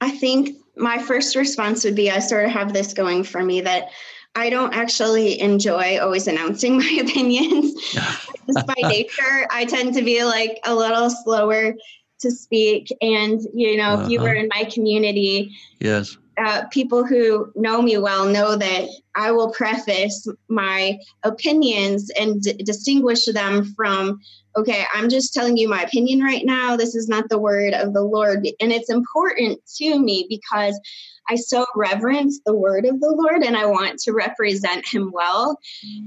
I 0.00 0.12
think 0.12 0.56
my 0.76 0.98
first 0.98 1.34
response 1.34 1.84
would 1.84 1.96
be 1.96 2.08
I 2.08 2.20
sort 2.20 2.44
of 2.44 2.52
have 2.52 2.72
this 2.72 2.94
going 2.94 3.24
for 3.24 3.42
me 3.42 3.60
that 3.62 3.88
I 4.36 4.48
don't 4.48 4.72
actually 4.72 5.40
enjoy 5.40 5.98
always 5.98 6.28
announcing 6.28 6.78
my 6.78 6.98
opinions. 7.02 7.74
Just 7.92 8.66
by 8.66 8.74
nature, 8.78 9.48
I 9.50 9.64
tend 9.64 9.94
to 9.94 10.02
be 10.02 10.22
like 10.24 10.60
a 10.64 10.74
little 10.74 11.10
slower 11.10 11.74
to 12.22 12.30
speak. 12.30 12.88
And, 13.00 13.40
you 13.52 13.76
know, 13.76 13.90
uh-huh. 13.90 14.04
if 14.04 14.10
you 14.10 14.20
were 14.20 14.30
uh-huh. 14.30 14.40
in 14.40 14.48
my 14.54 14.64
community, 14.64 15.56
yes, 15.80 16.16
uh, 16.38 16.64
people 16.70 17.04
who 17.04 17.52
know 17.54 17.82
me 17.82 17.98
well 17.98 18.26
know 18.26 18.56
that 18.56 18.88
I 19.14 19.30
will 19.32 19.50
preface 19.50 20.26
my 20.48 20.98
opinions 21.24 22.10
and 22.18 22.40
d- 22.40 22.54
distinguish 22.54 23.26
them 23.26 23.74
from, 23.74 24.20
okay, 24.56 24.84
I'm 24.94 25.10
just 25.10 25.34
telling 25.34 25.56
you 25.56 25.68
my 25.68 25.82
opinion 25.82 26.20
right 26.20 26.44
now. 26.44 26.76
This 26.76 26.94
is 26.94 27.08
not 27.08 27.28
the 27.28 27.38
word 27.38 27.74
of 27.74 27.92
the 27.92 28.02
Lord. 28.02 28.46
And 28.60 28.72
it's 28.72 28.90
important 28.90 29.60
to 29.76 29.98
me 29.98 30.26
because 30.28 30.78
I 31.28 31.36
so 31.36 31.66
reverence 31.76 32.40
the 32.44 32.56
word 32.56 32.86
of 32.86 33.00
the 33.00 33.14
Lord 33.14 33.42
and 33.42 33.56
I 33.56 33.66
want 33.66 33.98
to 34.00 34.12
represent 34.12 34.86
him 34.86 35.10
well. 35.12 35.58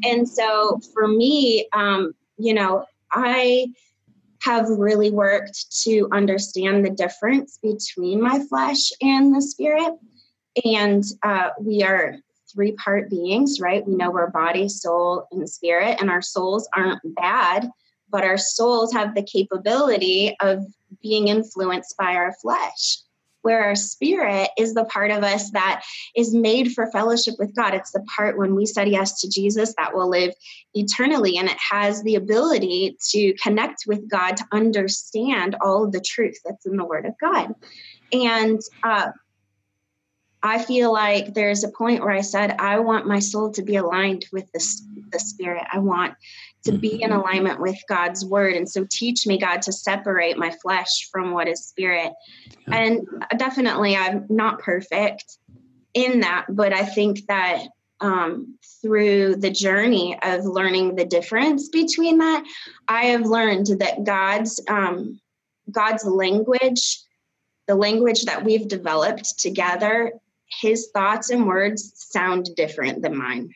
And 0.03 0.27
so 0.27 0.79
for 0.93 1.07
me, 1.07 1.67
um, 1.73 2.13
you 2.37 2.53
know, 2.53 2.85
I 3.11 3.67
have 4.45 4.69
really 4.69 5.09
worked 5.09 5.81
to 5.83 6.07
understand 6.11 6.85
the 6.85 6.91
difference 6.91 7.57
between 7.61 8.21
my 8.21 8.39
flesh 8.47 8.91
and 9.01 9.35
the 9.35 9.41
spirit. 9.41 9.93
And 10.63 11.03
uh, 11.23 11.49
we 11.59 11.83
are 11.83 12.17
three 12.53 12.73
part 12.73 13.09
beings, 13.09 13.59
right? 13.59 13.85
We 13.85 13.95
know 13.95 14.11
we're 14.11 14.29
body, 14.29 14.69
soul, 14.69 15.27
and 15.31 15.49
spirit, 15.49 15.97
and 15.99 16.09
our 16.09 16.21
souls 16.21 16.69
aren't 16.75 17.01
bad, 17.15 17.69
but 18.09 18.23
our 18.23 18.37
souls 18.37 18.93
have 18.93 19.15
the 19.15 19.23
capability 19.23 20.35
of 20.41 20.63
being 21.01 21.27
influenced 21.27 21.97
by 21.97 22.13
our 22.13 22.33
flesh 22.41 22.99
where 23.45 23.63
our 23.63 23.75
spirit 23.75 24.49
is 24.57 24.73
the 24.73 24.85
part 24.85 25.11
of 25.11 25.23
us 25.23 25.51
that 25.51 25.83
is 26.15 26.33
made 26.33 26.71
for 26.71 26.89
fellowship 26.91 27.35
with 27.37 27.55
God. 27.55 27.75
It's 27.75 27.91
the 27.91 28.03
part 28.17 28.39
when 28.39 28.55
we 28.55 28.65
said 28.65 28.89
yes 28.89 29.21
to 29.21 29.29
Jesus 29.29 29.75
that 29.77 29.93
will 29.93 30.09
live 30.09 30.33
eternally, 30.73 31.37
and 31.37 31.47
it 31.47 31.57
has 31.71 32.01
the 32.01 32.15
ability 32.15 32.97
to 33.11 33.35
connect 33.35 33.83
with 33.85 34.09
God 34.09 34.35
to 34.37 34.45
understand 34.51 35.55
all 35.61 35.83
of 35.83 35.91
the 35.91 36.01
truth 36.01 36.39
that's 36.43 36.65
in 36.65 36.75
the 36.75 36.85
Word 36.85 37.05
of 37.05 37.13
God. 37.21 37.53
And 38.11 38.59
uh, 38.81 39.11
I 40.43 40.63
feel 40.63 40.91
like 40.93 41.33
there's 41.33 41.63
a 41.63 41.69
point 41.69 42.01
where 42.01 42.11
I 42.11 42.21
said, 42.21 42.55
I 42.59 42.79
want 42.79 43.07
my 43.07 43.19
soul 43.19 43.51
to 43.51 43.63
be 43.63 43.77
aligned 43.77 44.25
with 44.31 44.51
the, 44.51 44.63
the 45.11 45.19
Spirit. 45.19 45.63
I 45.71 45.79
want 45.79 46.13
to 46.65 46.71
be 46.71 47.01
in 47.01 47.11
mm-hmm. 47.11 47.19
alignment 47.19 47.61
with 47.61 47.77
God's 47.87 48.25
word. 48.25 48.55
And 48.55 48.69
so 48.69 48.85
teach 48.89 49.25
me, 49.25 49.37
God, 49.37 49.61
to 49.63 49.71
separate 49.71 50.37
my 50.37 50.51
flesh 50.61 51.09
from 51.11 51.31
what 51.31 51.47
is 51.47 51.65
spirit. 51.65 52.11
And 52.67 53.07
definitely, 53.37 53.95
I'm 53.95 54.25
not 54.29 54.59
perfect 54.59 55.37
in 55.93 56.21
that, 56.21 56.45
but 56.49 56.73
I 56.73 56.83
think 56.83 57.25
that 57.27 57.67
um, 58.01 58.57
through 58.81 59.37
the 59.37 59.51
journey 59.51 60.17
of 60.21 60.45
learning 60.45 60.95
the 60.95 61.05
difference 61.05 61.69
between 61.69 62.17
that, 62.17 62.43
I 62.87 63.05
have 63.05 63.25
learned 63.25 63.67
that 63.79 64.03
God's 64.03 64.61
um, 64.67 65.19
God's 65.71 66.05
language, 66.05 66.99
the 67.67 67.75
language 67.75 68.25
that 68.25 68.43
we've 68.43 68.67
developed 68.67 69.39
together, 69.39 70.13
His 70.61 70.89
thoughts 70.93 71.29
and 71.29 71.47
words 71.47 71.93
sound 71.95 72.49
different 72.55 73.01
than 73.01 73.17
mine. 73.17 73.49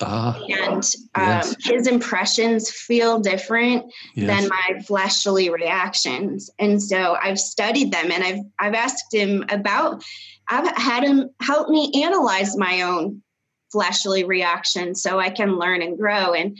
Ah, 0.00 0.40
and 0.48 0.84
um, 1.14 1.22
yes. 1.26 1.56
his 1.64 1.86
impressions 1.86 2.70
feel 2.70 3.18
different 3.18 3.92
yes. 4.14 4.26
than 4.26 4.48
my 4.48 4.80
fleshly 4.86 5.50
reactions 5.50 6.50
and 6.58 6.82
so 6.82 7.16
i've 7.20 7.38
studied 7.38 7.92
them 7.92 8.10
and 8.10 8.22
i've 8.22 8.40
i've 8.58 8.74
asked 8.74 9.12
him 9.12 9.44
about 9.50 10.02
i've 10.48 10.74
had 10.76 11.02
him 11.02 11.28
help 11.40 11.68
me 11.68 11.92
analyze 12.04 12.56
my 12.56 12.82
own 12.82 13.22
fleshly 13.70 14.24
reactions 14.24 15.02
so 15.02 15.18
i 15.18 15.28
can 15.28 15.58
learn 15.58 15.82
and 15.82 15.98
grow 15.98 16.32
and 16.32 16.56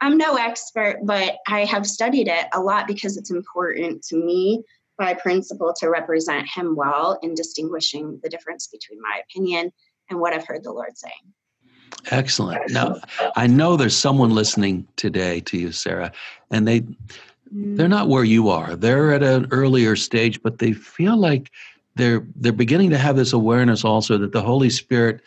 i'm 0.00 0.16
no 0.16 0.36
expert 0.36 1.00
but 1.02 1.36
i 1.48 1.64
have 1.64 1.86
studied 1.86 2.28
it 2.28 2.46
a 2.52 2.60
lot 2.60 2.86
because 2.86 3.16
it's 3.16 3.30
important 3.30 4.02
to 4.02 4.16
me 4.16 4.62
by 4.98 5.14
principle 5.14 5.74
to 5.78 5.88
represent 5.88 6.48
him 6.48 6.74
well 6.74 7.18
in 7.22 7.34
distinguishing 7.34 8.18
the 8.22 8.28
difference 8.28 8.66
between 8.68 9.00
my 9.00 9.20
opinion 9.28 9.72
and 10.10 10.18
what 10.18 10.32
i've 10.32 10.46
heard 10.46 10.62
the 10.64 10.72
lord 10.72 10.96
saying 10.96 11.32
Excellent. 12.10 12.70
Now, 12.70 13.00
I 13.36 13.46
know 13.46 13.76
there's 13.76 13.96
someone 13.96 14.30
listening 14.30 14.86
today 14.96 15.40
to 15.40 15.58
you, 15.58 15.72
Sarah, 15.72 16.12
and 16.50 16.66
they 16.66 16.84
they're 17.50 17.88
not 17.88 18.08
where 18.08 18.24
you 18.24 18.48
are. 18.48 18.76
They're 18.76 19.12
at 19.12 19.22
an 19.22 19.48
earlier 19.50 19.96
stage, 19.96 20.42
but 20.42 20.58
they 20.58 20.72
feel 20.72 21.16
like 21.16 21.50
they're 21.94 22.26
they're 22.36 22.52
beginning 22.52 22.90
to 22.90 22.98
have 22.98 23.16
this 23.16 23.32
awareness 23.32 23.84
also 23.84 24.18
that 24.18 24.32
the 24.32 24.42
Holy 24.42 24.70
Spirit 24.70 25.20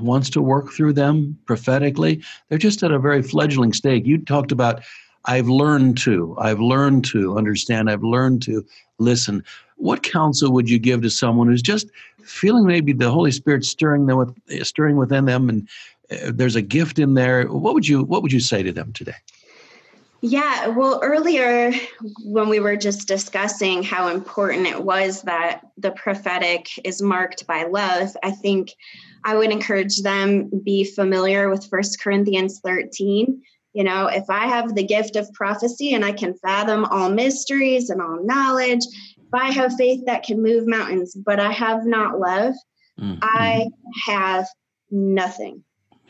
wants 0.00 0.30
to 0.30 0.42
work 0.42 0.70
through 0.72 0.92
them 0.92 1.38
prophetically. 1.46 2.22
They're 2.48 2.58
just 2.58 2.82
at 2.82 2.92
a 2.92 2.98
very 2.98 3.22
fledgling 3.22 3.72
stage. 3.72 4.06
You 4.06 4.18
talked 4.18 4.52
about 4.52 4.82
I've 5.24 5.48
learned 5.48 5.98
to, 5.98 6.36
I've 6.38 6.60
learned 6.60 7.04
to 7.06 7.36
understand, 7.36 7.90
I've 7.90 8.02
learned 8.02 8.42
to 8.42 8.64
listen. 8.98 9.44
What 9.76 10.02
counsel 10.02 10.52
would 10.52 10.68
you 10.68 10.78
give 10.78 11.02
to 11.02 11.10
someone 11.10 11.48
who's 11.48 11.62
just 11.62 11.88
feeling 12.22 12.66
maybe 12.66 12.92
the 12.92 13.10
Holy 13.10 13.30
Spirit 13.30 13.64
stirring 13.64 14.06
them 14.06 14.18
with 14.18 14.66
stirring 14.66 14.96
within 14.96 15.24
them, 15.24 15.48
and 15.48 15.68
uh, 16.10 16.32
there's 16.34 16.56
a 16.56 16.62
gift 16.62 16.98
in 16.98 17.14
there? 17.14 17.44
What 17.44 17.74
would 17.74 17.88
you 17.88 18.04
What 18.04 18.22
would 18.22 18.32
you 18.32 18.40
say 18.40 18.62
to 18.62 18.72
them 18.72 18.92
today? 18.92 19.14
Yeah, 20.22 20.68
well, 20.68 21.00
earlier 21.02 21.72
when 22.24 22.50
we 22.50 22.60
were 22.60 22.76
just 22.76 23.08
discussing 23.08 23.82
how 23.82 24.08
important 24.08 24.66
it 24.66 24.82
was 24.82 25.22
that 25.22 25.62
the 25.78 25.92
prophetic 25.92 26.68
is 26.84 27.00
marked 27.00 27.46
by 27.46 27.64
love, 27.64 28.14
I 28.22 28.32
think 28.32 28.74
I 29.24 29.34
would 29.34 29.50
encourage 29.50 30.02
them 30.02 30.50
be 30.62 30.84
familiar 30.84 31.48
with 31.48 31.70
First 31.70 32.02
Corinthians 32.02 32.60
13 32.62 33.40
you 33.72 33.84
know, 33.84 34.06
if 34.06 34.28
I 34.28 34.46
have 34.46 34.74
the 34.74 34.82
gift 34.82 35.16
of 35.16 35.32
prophecy 35.32 35.94
and 35.94 36.04
I 36.04 36.12
can 36.12 36.34
fathom 36.34 36.84
all 36.84 37.10
mysteries 37.10 37.90
and 37.90 38.02
all 38.02 38.24
knowledge, 38.24 38.84
if 39.16 39.32
I 39.32 39.52
have 39.52 39.74
faith 39.76 40.04
that 40.06 40.24
can 40.24 40.42
move 40.42 40.66
mountains, 40.66 41.14
but 41.14 41.38
I 41.38 41.52
have 41.52 41.84
not 41.86 42.18
love, 42.18 42.54
mm-hmm. 43.00 43.18
I 43.22 43.68
have 44.06 44.46
nothing. 44.90 45.62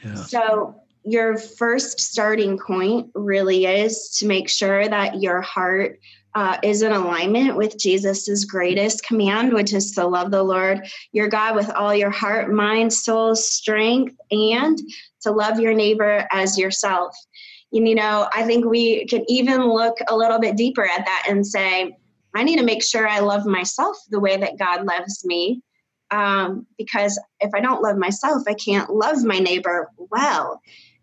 Yeah. 0.02 0.14
So, 0.14 0.76
your 1.02 1.38
first 1.38 1.98
starting 1.98 2.58
point 2.58 3.10
really 3.14 3.64
is 3.64 4.10
to 4.18 4.26
make 4.26 4.50
sure 4.50 4.86
that 4.86 5.22
your 5.22 5.40
heart 5.40 5.98
uh, 6.34 6.58
is 6.62 6.82
in 6.82 6.92
alignment 6.92 7.56
with 7.56 7.78
Jesus's 7.78 8.44
greatest 8.44 9.04
command, 9.04 9.52
which 9.52 9.72
is 9.72 9.92
to 9.92 10.06
love 10.06 10.30
the 10.30 10.42
Lord 10.42 10.86
your 11.12 11.28
God 11.28 11.56
with 11.56 11.70
all 11.70 11.94
your 11.94 12.10
heart, 12.10 12.52
mind, 12.52 12.92
soul, 12.92 13.34
strength, 13.34 14.16
and 14.30 14.78
to 15.22 15.32
love 15.32 15.58
your 15.58 15.74
neighbor 15.74 16.26
as 16.30 16.56
yourself. 16.56 17.14
And, 17.72 17.88
you 17.88 17.94
know, 17.94 18.28
I 18.34 18.44
think 18.44 18.64
we 18.64 19.06
can 19.06 19.24
even 19.28 19.62
look 19.62 19.96
a 20.08 20.16
little 20.16 20.38
bit 20.38 20.56
deeper 20.56 20.84
at 20.84 21.04
that 21.04 21.26
and 21.28 21.46
say, 21.46 21.96
I 22.34 22.44
need 22.44 22.58
to 22.58 22.64
make 22.64 22.84
sure 22.84 23.08
I 23.08 23.20
love 23.20 23.44
myself 23.44 23.96
the 24.10 24.20
way 24.20 24.36
that 24.36 24.58
God 24.58 24.86
loves 24.86 25.24
me. 25.24 25.62
Um, 26.12 26.66
because 26.76 27.20
if 27.40 27.50
I 27.54 27.60
don't 27.60 27.82
love 27.82 27.96
myself, 27.96 28.42
I 28.48 28.54
can't 28.54 28.90
love 28.90 29.22
my 29.24 29.38
neighbor 29.38 29.90
well. 29.96 30.60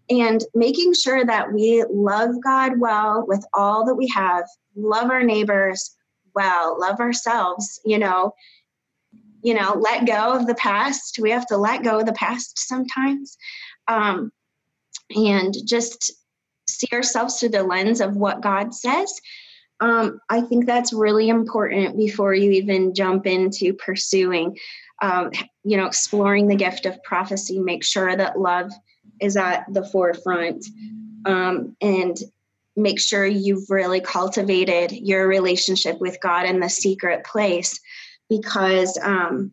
And 0.09 0.43
making 0.55 0.93
sure 0.93 1.25
that 1.25 1.51
we 1.51 1.83
love 1.91 2.31
God 2.43 2.79
well 2.79 3.25
with 3.27 3.45
all 3.53 3.85
that 3.85 3.95
we 3.95 4.07
have, 4.09 4.45
love 4.75 5.09
our 5.09 5.23
neighbors 5.23 5.95
well, 6.33 6.79
love 6.79 6.99
ourselves, 6.99 7.81
you 7.83 7.97
know, 7.97 8.33
you 9.41 9.53
know, 9.53 9.75
let 9.79 10.05
go 10.05 10.33
of 10.33 10.47
the 10.47 10.55
past. 10.55 11.19
We 11.21 11.31
have 11.31 11.45
to 11.47 11.57
let 11.57 11.83
go 11.83 11.99
of 11.99 12.05
the 12.05 12.13
past 12.13 12.59
sometimes. 12.59 13.37
Um, 13.87 14.31
and 15.15 15.55
just 15.65 16.11
see 16.67 16.87
ourselves 16.93 17.39
through 17.39 17.49
the 17.49 17.63
lens 17.63 18.01
of 18.01 18.15
what 18.15 18.41
God 18.41 18.73
says. 18.73 19.19
Um, 19.79 20.19
I 20.29 20.41
think 20.41 20.65
that's 20.65 20.91
really 20.91 21.29
important 21.29 21.97
before 21.97 22.33
you 22.33 22.51
even 22.51 22.93
jump 22.93 23.25
into 23.27 23.73
pursuing, 23.73 24.57
um, 25.01 25.31
you 25.63 25.77
know, 25.77 25.85
exploring 25.85 26.47
the 26.47 26.55
gift 26.55 26.85
of 26.85 27.01
prophecy. 27.03 27.59
Make 27.59 27.83
sure 27.83 28.15
that 28.15 28.39
love 28.39 28.71
is 29.21 29.37
at 29.37 29.65
the 29.71 29.85
forefront, 29.85 30.65
um, 31.25 31.75
and 31.81 32.17
make 32.75 32.99
sure 32.99 33.25
you've 33.25 33.69
really 33.69 34.01
cultivated 34.01 34.91
your 34.91 35.27
relationship 35.27 35.99
with 35.99 36.17
God 36.21 36.45
in 36.45 36.59
the 36.59 36.69
secret 36.69 37.25
place, 37.25 37.79
because 38.29 38.97
um, 39.01 39.51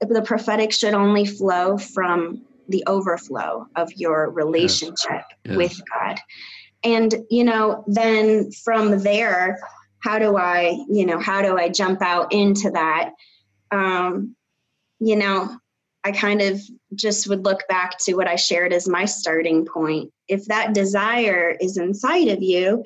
the 0.00 0.22
prophetic 0.22 0.72
should 0.72 0.94
only 0.94 1.24
flow 1.24 1.78
from 1.78 2.42
the 2.68 2.84
overflow 2.86 3.66
of 3.76 3.90
your 3.96 4.30
relationship 4.30 5.22
yes. 5.44 5.56
With 5.56 5.80
God. 5.92 6.18
And 6.84 7.14
you 7.30 7.44
know 7.44 7.84
then 7.86 8.52
from 8.52 9.00
there 9.02 9.58
how 10.00 10.18
do 10.18 10.36
i 10.36 10.78
you 10.88 11.04
know 11.04 11.18
how 11.18 11.42
do 11.42 11.56
i 11.56 11.68
jump 11.68 12.02
out 12.02 12.32
into 12.32 12.70
that? 12.70 13.10
Um 13.70 14.36
you 15.00 15.16
know 15.16 15.56
i 16.08 16.12
kind 16.12 16.40
of 16.40 16.60
just 16.94 17.28
would 17.28 17.44
look 17.44 17.66
back 17.68 17.98
to 17.98 18.14
what 18.14 18.26
i 18.26 18.36
shared 18.36 18.72
as 18.72 18.88
my 18.88 19.04
starting 19.04 19.64
point 19.64 20.10
if 20.28 20.44
that 20.46 20.74
desire 20.74 21.56
is 21.60 21.76
inside 21.76 22.28
of 22.28 22.42
you 22.42 22.84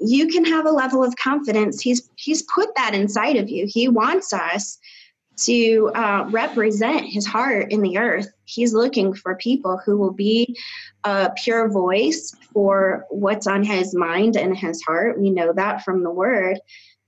you 0.00 0.26
can 0.26 0.44
have 0.44 0.66
a 0.66 0.70
level 0.70 1.04
of 1.04 1.14
confidence 1.16 1.80
he's 1.80 2.10
he's 2.16 2.42
put 2.42 2.74
that 2.74 2.94
inside 2.94 3.36
of 3.36 3.48
you 3.48 3.66
he 3.68 3.88
wants 3.88 4.32
us 4.32 4.78
to 5.36 5.90
uh, 5.94 6.26
represent 6.30 7.06
his 7.06 7.26
heart 7.26 7.72
in 7.72 7.82
the 7.82 7.98
earth. 7.98 8.28
He's 8.44 8.72
looking 8.72 9.14
for 9.14 9.36
people 9.36 9.80
who 9.84 9.96
will 9.96 10.12
be 10.12 10.56
a 11.02 11.32
pure 11.42 11.68
voice 11.70 12.34
for 12.52 13.04
what's 13.10 13.46
on 13.46 13.64
his 13.64 13.94
mind 13.94 14.36
and 14.36 14.56
his 14.56 14.82
heart. 14.82 15.20
We 15.20 15.30
know 15.30 15.52
that 15.52 15.82
from 15.82 16.02
the 16.02 16.10
word. 16.10 16.60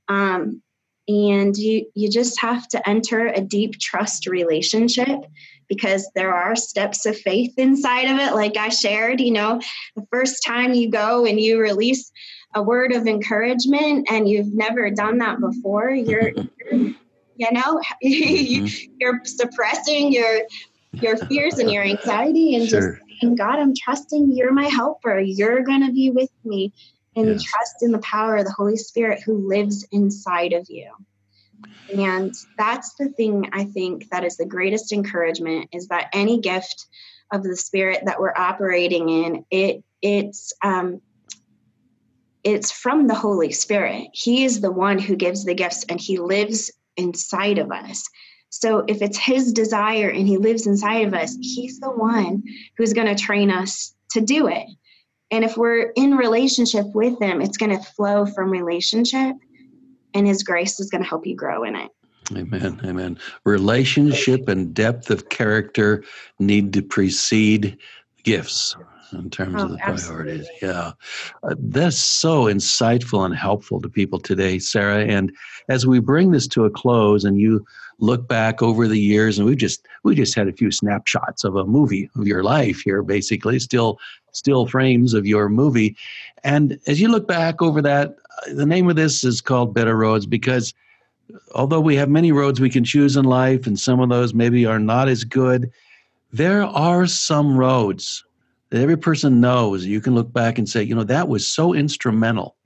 Um, 0.08 0.62
and 1.08 1.56
you, 1.56 1.86
you 1.94 2.10
just 2.10 2.40
have 2.40 2.66
to 2.68 2.88
enter 2.88 3.26
a 3.26 3.40
deep 3.40 3.78
trust 3.78 4.26
relationship 4.26 5.24
because 5.68 6.08
there 6.14 6.34
are 6.34 6.54
steps 6.54 7.06
of 7.06 7.16
faith 7.18 7.52
inside 7.56 8.04
of 8.04 8.18
it. 8.18 8.34
Like 8.34 8.56
I 8.56 8.68
shared, 8.68 9.20
you 9.20 9.32
know, 9.32 9.60
the 9.96 10.06
first 10.12 10.44
time 10.44 10.74
you 10.74 10.90
go 10.90 11.24
and 11.26 11.40
you 11.40 11.60
release 11.60 12.10
a 12.54 12.62
word 12.62 12.92
of 12.92 13.06
encouragement 13.06 14.06
and 14.10 14.28
you've 14.28 14.54
never 14.54 14.90
done 14.90 15.18
that 15.18 15.40
before, 15.40 15.90
you're, 15.90 16.30
you're 16.70 16.94
you 17.36 17.52
know 17.52 17.80
mm-hmm. 18.04 18.92
you're 18.98 19.20
suppressing 19.24 20.12
your 20.12 20.42
your 20.92 21.16
fears 21.16 21.58
and 21.58 21.70
your 21.70 21.84
anxiety 21.84 22.54
and 22.54 22.68
sure. 22.68 22.92
just 22.92 23.02
saying 23.20 23.36
god 23.36 23.58
i'm 23.58 23.74
trusting 23.74 24.32
you're 24.34 24.52
my 24.52 24.66
helper 24.66 25.20
you're 25.20 25.62
going 25.62 25.84
to 25.84 25.92
be 25.92 26.10
with 26.10 26.30
me 26.44 26.72
and 27.16 27.28
yes. 27.28 27.42
trust 27.42 27.76
in 27.82 27.92
the 27.92 27.98
power 27.98 28.36
of 28.36 28.44
the 28.44 28.52
holy 28.52 28.76
spirit 28.76 29.22
who 29.24 29.48
lives 29.48 29.86
inside 29.92 30.52
of 30.52 30.66
you 30.68 30.90
and 31.88 32.34
that's 32.58 32.94
the 32.94 33.08
thing 33.10 33.48
i 33.52 33.64
think 33.64 34.08
that 34.10 34.24
is 34.24 34.36
the 34.36 34.46
greatest 34.46 34.92
encouragement 34.92 35.68
is 35.72 35.88
that 35.88 36.08
any 36.12 36.40
gift 36.40 36.86
of 37.32 37.42
the 37.42 37.56
spirit 37.56 38.02
that 38.04 38.20
we're 38.20 38.36
operating 38.36 39.08
in 39.08 39.44
it 39.50 39.82
it's 40.02 40.52
um 40.62 41.00
it's 42.44 42.70
from 42.70 43.08
the 43.08 43.14
holy 43.14 43.50
spirit 43.50 44.06
he 44.12 44.44
is 44.44 44.60
the 44.60 44.70
one 44.70 44.98
who 44.98 45.16
gives 45.16 45.44
the 45.44 45.54
gifts 45.54 45.84
and 45.88 46.00
he 46.00 46.18
lives 46.18 46.70
inside 46.96 47.58
of 47.58 47.70
us. 47.70 48.08
So 48.50 48.84
if 48.88 49.02
it's 49.02 49.18
his 49.18 49.52
desire 49.52 50.08
and 50.08 50.26
he 50.26 50.38
lives 50.38 50.66
inside 50.66 51.06
of 51.06 51.14
us, 51.14 51.36
he's 51.40 51.78
the 51.80 51.90
one 51.90 52.42
who's 52.76 52.92
going 52.92 53.14
to 53.14 53.22
train 53.22 53.50
us 53.50 53.94
to 54.12 54.20
do 54.20 54.46
it. 54.48 54.66
And 55.30 55.44
if 55.44 55.56
we're 55.56 55.90
in 55.96 56.16
relationship 56.16 56.86
with 56.94 57.20
him, 57.20 57.40
it's 57.40 57.56
going 57.56 57.76
to 57.76 57.82
flow 57.82 58.26
from 58.26 58.50
relationship 58.50 59.34
and 60.14 60.26
his 60.26 60.42
grace 60.42 60.80
is 60.80 60.88
going 60.88 61.02
to 61.02 61.08
help 61.08 61.26
you 61.26 61.36
grow 61.36 61.62
in 61.64 61.76
it. 61.76 61.90
Amen. 62.32 62.80
Amen. 62.84 63.18
Relationship 63.44 64.48
and 64.48 64.74
depth 64.74 65.10
of 65.10 65.28
character 65.28 66.02
need 66.38 66.72
to 66.72 66.82
precede 66.82 67.78
gifts 68.24 68.76
in 69.12 69.30
terms 69.30 69.54
oh, 69.58 69.64
of 69.64 69.70
the 69.70 69.78
priorities. 69.78 70.48
Absolutely. 70.48 70.48
Yeah. 70.62 70.92
Uh, 71.42 71.54
that's 71.58 71.98
so 71.98 72.44
insightful 72.44 73.24
and 73.24 73.34
helpful 73.34 73.80
to 73.80 73.88
people 73.88 74.18
today, 74.18 74.58
Sarah. 74.58 75.04
And 75.04 75.32
as 75.68 75.86
we 75.86 76.00
bring 76.00 76.30
this 76.30 76.46
to 76.48 76.64
a 76.64 76.70
close 76.70 77.24
and 77.24 77.40
you 77.40 77.64
look 77.98 78.28
back 78.28 78.62
over 78.62 78.86
the 78.86 78.98
years 78.98 79.38
and 79.38 79.46
we 79.46 79.56
just 79.56 79.86
we 80.02 80.14
just 80.14 80.34
had 80.34 80.48
a 80.48 80.52
few 80.52 80.70
snapshots 80.70 81.44
of 81.44 81.56
a 81.56 81.64
movie 81.64 82.10
of 82.16 82.26
your 82.26 82.42
life 82.42 82.80
here 82.80 83.02
basically 83.02 83.58
still 83.58 83.98
still 84.32 84.66
frames 84.66 85.14
of 85.14 85.26
your 85.26 85.48
movie 85.48 85.96
and 86.44 86.78
as 86.86 87.00
you 87.00 87.08
look 87.08 87.26
back 87.26 87.62
over 87.62 87.80
that 87.80 88.16
the 88.52 88.66
name 88.66 88.90
of 88.90 88.96
this 88.96 89.24
is 89.24 89.40
called 89.40 89.72
better 89.72 89.96
roads 89.96 90.26
because 90.26 90.74
although 91.54 91.80
we 91.80 91.96
have 91.96 92.10
many 92.10 92.32
roads 92.32 92.60
we 92.60 92.68
can 92.68 92.84
choose 92.84 93.16
in 93.16 93.24
life 93.24 93.66
and 93.66 93.80
some 93.80 94.00
of 94.00 94.10
those 94.10 94.34
maybe 94.34 94.66
are 94.66 94.78
not 94.78 95.08
as 95.08 95.24
good 95.24 95.72
there 96.32 96.64
are 96.64 97.06
some 97.06 97.56
roads 97.56 98.25
that 98.70 98.82
every 98.82 98.98
person 98.98 99.40
knows 99.40 99.86
you 99.86 100.00
can 100.00 100.14
look 100.14 100.32
back 100.32 100.58
and 100.58 100.68
say, 100.68 100.82
you 100.82 100.94
know, 100.94 101.04
that 101.04 101.28
was 101.28 101.46
so 101.46 101.74
instrumental. 101.74 102.56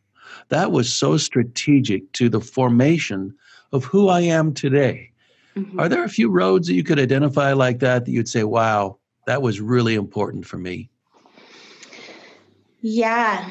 That 0.48 0.72
was 0.72 0.92
so 0.92 1.16
strategic 1.16 2.10
to 2.12 2.28
the 2.28 2.40
formation 2.40 3.34
of 3.72 3.84
who 3.84 4.08
I 4.08 4.20
am 4.20 4.52
today. 4.54 5.12
Mm-hmm. 5.56 5.78
Are 5.78 5.88
there 5.88 6.04
a 6.04 6.08
few 6.08 6.30
roads 6.30 6.66
that 6.68 6.74
you 6.74 6.84
could 6.84 6.98
identify 6.98 7.52
like 7.52 7.80
that 7.80 8.04
that 8.04 8.10
you'd 8.10 8.28
say, 8.28 8.44
wow, 8.44 8.98
that 9.26 9.42
was 9.42 9.60
really 9.60 9.94
important 9.94 10.46
for 10.46 10.58
me? 10.58 10.90
Yeah. 12.80 13.50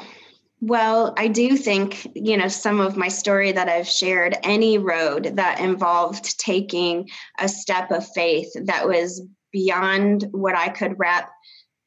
Well, 0.61 1.13
I 1.17 1.27
do 1.27 1.55
think, 1.55 2.07
you 2.15 2.35
know, 2.35 2.49
some 2.49 2.81
of 2.81 2.97
my 2.97 3.07
story 3.07 3.51
that 3.53 3.69
I've 3.69 3.87
shared, 3.87 4.35
any 4.43 4.77
road 4.77 5.33
that 5.35 5.59
involved 5.59 6.37
taking 6.39 7.09
a 7.39 7.47
step 7.47 7.91
of 7.91 8.05
faith 8.09 8.51
that 8.65 8.87
was 8.87 9.21
beyond 9.51 10.25
what 10.31 10.55
I 10.55 10.69
could 10.69 10.95
wrap 10.97 11.31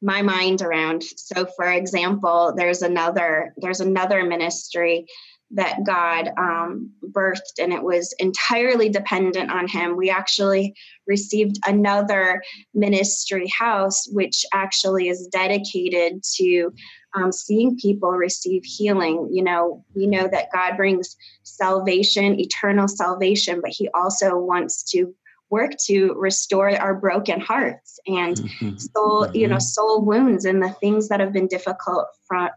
my 0.02 0.20
mind 0.20 0.60
around. 0.60 1.04
So 1.16 1.46
for 1.56 1.70
example 1.70 2.52
there's 2.56 2.82
another 2.82 3.54
there's 3.56 3.80
another 3.80 4.24
ministry 4.24 5.06
that 5.54 5.84
god 5.84 6.30
um, 6.38 6.90
birthed 7.10 7.60
and 7.60 7.72
it 7.72 7.82
was 7.82 8.14
entirely 8.18 8.88
dependent 8.88 9.50
on 9.50 9.68
him. 9.68 9.96
We 9.96 10.10
actually 10.10 10.74
received 11.06 11.56
another 11.66 12.42
ministry 12.74 13.50
house 13.56 14.08
which 14.10 14.44
actually 14.52 15.08
is 15.08 15.28
dedicated 15.30 16.22
to 16.36 16.72
um, 17.14 17.30
seeing 17.30 17.76
people 17.76 18.10
receive 18.12 18.62
healing. 18.64 19.28
You 19.30 19.44
know 19.44 19.84
we 19.94 20.06
know 20.06 20.26
that 20.26 20.48
god 20.52 20.76
brings 20.76 21.16
salvation 21.44 22.40
eternal 22.40 22.88
salvation 22.88 23.60
but 23.62 23.72
he 23.72 23.88
also 23.94 24.36
wants 24.36 24.82
to 24.90 25.14
work 25.52 25.72
to 25.86 26.14
restore 26.14 26.70
our 26.80 26.94
broken 26.94 27.38
hearts 27.38 28.00
and 28.06 28.36
mm-hmm. 28.36 28.76
soul 28.78 29.26
mm-hmm. 29.26 29.36
you 29.36 29.46
know 29.46 29.58
soul 29.58 30.02
wounds 30.02 30.44
and 30.44 30.62
the 30.62 30.70
things 30.80 31.08
that 31.08 31.20
have 31.20 31.32
been 31.32 31.46
difficult 31.46 32.06
from 32.26 32.48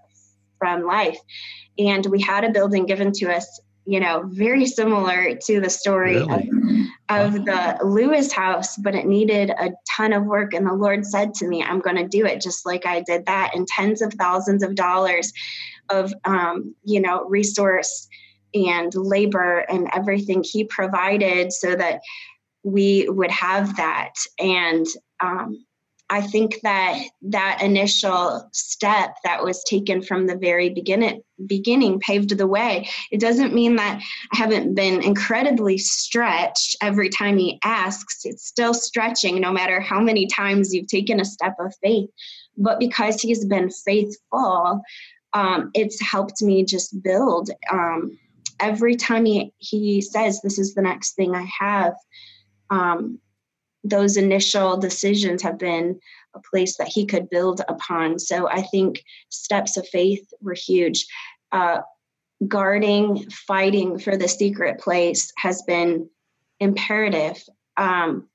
from 0.58 0.86
life 0.86 1.20
and 1.78 2.06
we 2.08 2.22
had 2.22 2.46
a 2.46 2.50
building 2.50 2.86
given 2.86 3.12
to 3.12 3.26
us 3.26 3.62
you 3.86 4.00
know 4.00 4.24
very 4.28 4.66
similar 4.66 5.36
to 5.36 5.60
the 5.60 5.70
story 5.70 6.16
really? 6.16 6.50
of, 7.10 7.36
of 7.36 7.46
the 7.46 7.78
lewis 7.84 8.32
house 8.32 8.78
but 8.78 8.96
it 8.96 9.06
needed 9.06 9.50
a 9.50 9.72
ton 9.96 10.14
of 10.14 10.24
work 10.24 10.54
and 10.54 10.66
the 10.66 10.74
lord 10.74 11.06
said 11.06 11.34
to 11.34 11.48
me 11.48 11.62
i'm 11.62 11.80
going 11.80 11.98
to 11.98 12.08
do 12.08 12.26
it 12.26 12.42
just 12.42 12.66
like 12.66 12.86
i 12.86 13.02
did 13.02 13.26
that 13.26 13.52
and 13.54 13.68
tens 13.68 14.02
of 14.02 14.14
thousands 14.14 14.64
of 14.64 14.74
dollars 14.74 15.34
of 15.90 16.14
um, 16.24 16.74
you 16.84 17.00
know 17.00 17.26
resource 17.26 18.08
and 18.56 18.96
labor 18.96 19.60
and 19.70 19.90
everything 19.94 20.44
he 20.44 20.64
provided 20.64 21.52
so 21.52 21.76
that 21.76 22.00
we 22.66 23.08
would 23.08 23.32
have 23.32 23.78
that. 23.78 24.14
And 24.40 24.88
um, 25.22 25.64
I 26.10 26.22
think 26.22 26.60
that 26.64 27.00
that 27.22 27.62
initial 27.62 28.50
step 28.54 29.16
that 29.24 29.44
was 29.44 29.64
taken 29.64 30.02
from 30.02 30.26
the 30.26 30.36
very 30.36 30.70
beginning 30.70 31.22
beginning 31.46 32.00
paved 32.00 32.38
the 32.38 32.48
way. 32.48 32.88
It 33.12 33.20
doesn't 33.20 33.54
mean 33.54 33.76
that 33.76 34.02
I 34.34 34.38
haven't 34.38 34.74
been 34.74 35.02
incredibly 35.04 35.78
stretched 35.78 36.76
every 36.82 37.10
time 37.10 37.38
he 37.38 37.60
asks. 37.64 38.26
It's 38.26 38.48
still 38.48 38.74
stretching 38.74 39.40
no 39.40 39.52
matter 39.52 39.80
how 39.80 40.00
many 40.00 40.28
times 40.28 40.74
you've 40.74 40.88
taken 40.88 41.20
a 41.20 41.26
step 41.26 41.56
of 41.60 41.74
faith. 41.84 42.10
But 42.58 42.80
because 42.80 43.22
he's 43.22 43.46
been 43.46 43.70
faithful, 43.70 44.82
um, 45.34 45.72
it's 45.74 46.02
helped 46.02 46.42
me 46.42 46.66
just 46.66 47.02
build. 47.04 47.50
Um, 47.72 48.18
every 48.60 48.96
time 48.96 49.26
he, 49.26 49.54
he 49.58 50.02
says, 50.02 50.42
This 50.42 50.58
is 50.58 50.74
the 50.74 50.82
next 50.82 51.16
thing 51.16 51.36
I 51.36 51.48
have, 51.60 51.94
um, 52.70 53.20
those 53.84 54.18
initial 54.18 54.78
decisions 54.78 55.42
have 55.44 55.58
been 55.58 56.00
a 56.34 56.40
place 56.52 56.78
that 56.78 56.88
he 56.88 57.06
could 57.06 57.30
build 57.30 57.62
upon. 57.68 58.20
So 58.20 58.50
I 58.50 58.64
think 58.64 59.04
steps 59.30 59.78
of 59.78 59.88
faith 59.88 60.28
were 60.42 60.56
huge. 60.56 61.06
Uh, 61.52 61.82
guarding, 62.48 63.30
fighting 63.30 64.00
for 64.00 64.18
the 64.18 64.28
secret 64.28 64.80
place 64.80 65.32
has 65.38 65.62
been 65.62 66.10
imperative. 66.60 67.42
Um, 67.78 68.28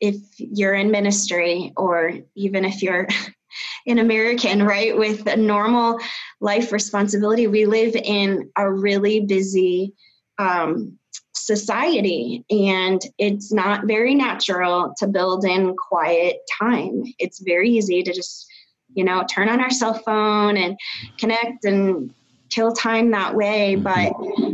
if 0.00 0.16
you're 0.38 0.74
in 0.74 0.90
ministry, 0.90 1.72
or 1.76 2.12
even 2.34 2.64
if 2.64 2.82
you're 2.82 3.08
an 3.86 3.98
American, 3.98 4.62
right, 4.62 4.96
with 4.96 5.26
a 5.26 5.36
normal 5.36 5.98
life 6.40 6.72
responsibility. 6.72 7.46
We 7.46 7.66
live 7.66 7.96
in 7.96 8.50
a 8.56 8.70
really 8.70 9.20
busy 9.20 9.94
um, 10.38 10.98
society, 11.34 12.44
and 12.50 13.00
it's 13.18 13.52
not 13.52 13.86
very 13.86 14.14
natural 14.14 14.94
to 14.98 15.06
build 15.06 15.44
in 15.44 15.74
quiet 15.76 16.38
time. 16.60 17.04
It's 17.18 17.40
very 17.40 17.70
easy 17.70 18.02
to 18.02 18.12
just, 18.12 18.46
you 18.94 19.04
know, 19.04 19.24
turn 19.30 19.48
on 19.48 19.60
our 19.60 19.70
cell 19.70 19.94
phone 19.94 20.56
and 20.56 20.78
connect 21.18 21.64
and 21.64 22.12
kill 22.50 22.72
time 22.72 23.10
that 23.12 23.34
way. 23.34 23.76
But 23.76 24.12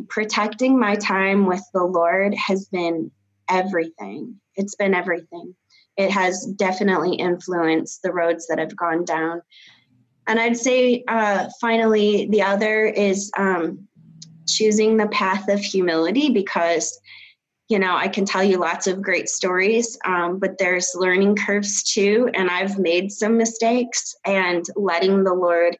protecting 0.08 0.78
my 0.78 0.96
time 0.96 1.46
with 1.46 1.62
the 1.72 1.84
Lord 1.84 2.34
has 2.34 2.66
been 2.66 3.10
everything. 3.48 4.40
It's 4.56 4.74
been 4.74 4.94
everything. 4.94 5.54
It 5.96 6.10
has 6.10 6.46
definitely 6.56 7.14
influenced 7.14 8.02
the 8.02 8.12
roads 8.12 8.46
that 8.48 8.58
I've 8.58 8.76
gone 8.76 9.04
down. 9.04 9.42
And 10.26 10.40
I'd 10.40 10.56
say, 10.56 11.04
uh, 11.06 11.48
finally, 11.60 12.26
the 12.30 12.42
other 12.42 12.86
is 12.86 13.30
um, 13.36 13.86
choosing 14.46 14.96
the 14.96 15.08
path 15.08 15.48
of 15.48 15.60
humility 15.60 16.30
because 16.30 16.98
you 17.68 17.78
know 17.78 17.94
i 17.96 18.08
can 18.08 18.24
tell 18.24 18.44
you 18.44 18.58
lots 18.58 18.86
of 18.86 19.02
great 19.02 19.28
stories 19.28 19.98
um, 20.04 20.38
but 20.38 20.58
there's 20.58 20.94
learning 20.94 21.36
curves 21.36 21.82
too 21.82 22.30
and 22.34 22.50
i've 22.50 22.78
made 22.78 23.10
some 23.10 23.36
mistakes 23.36 24.14
and 24.24 24.64
letting 24.76 25.24
the 25.24 25.34
lord 25.34 25.76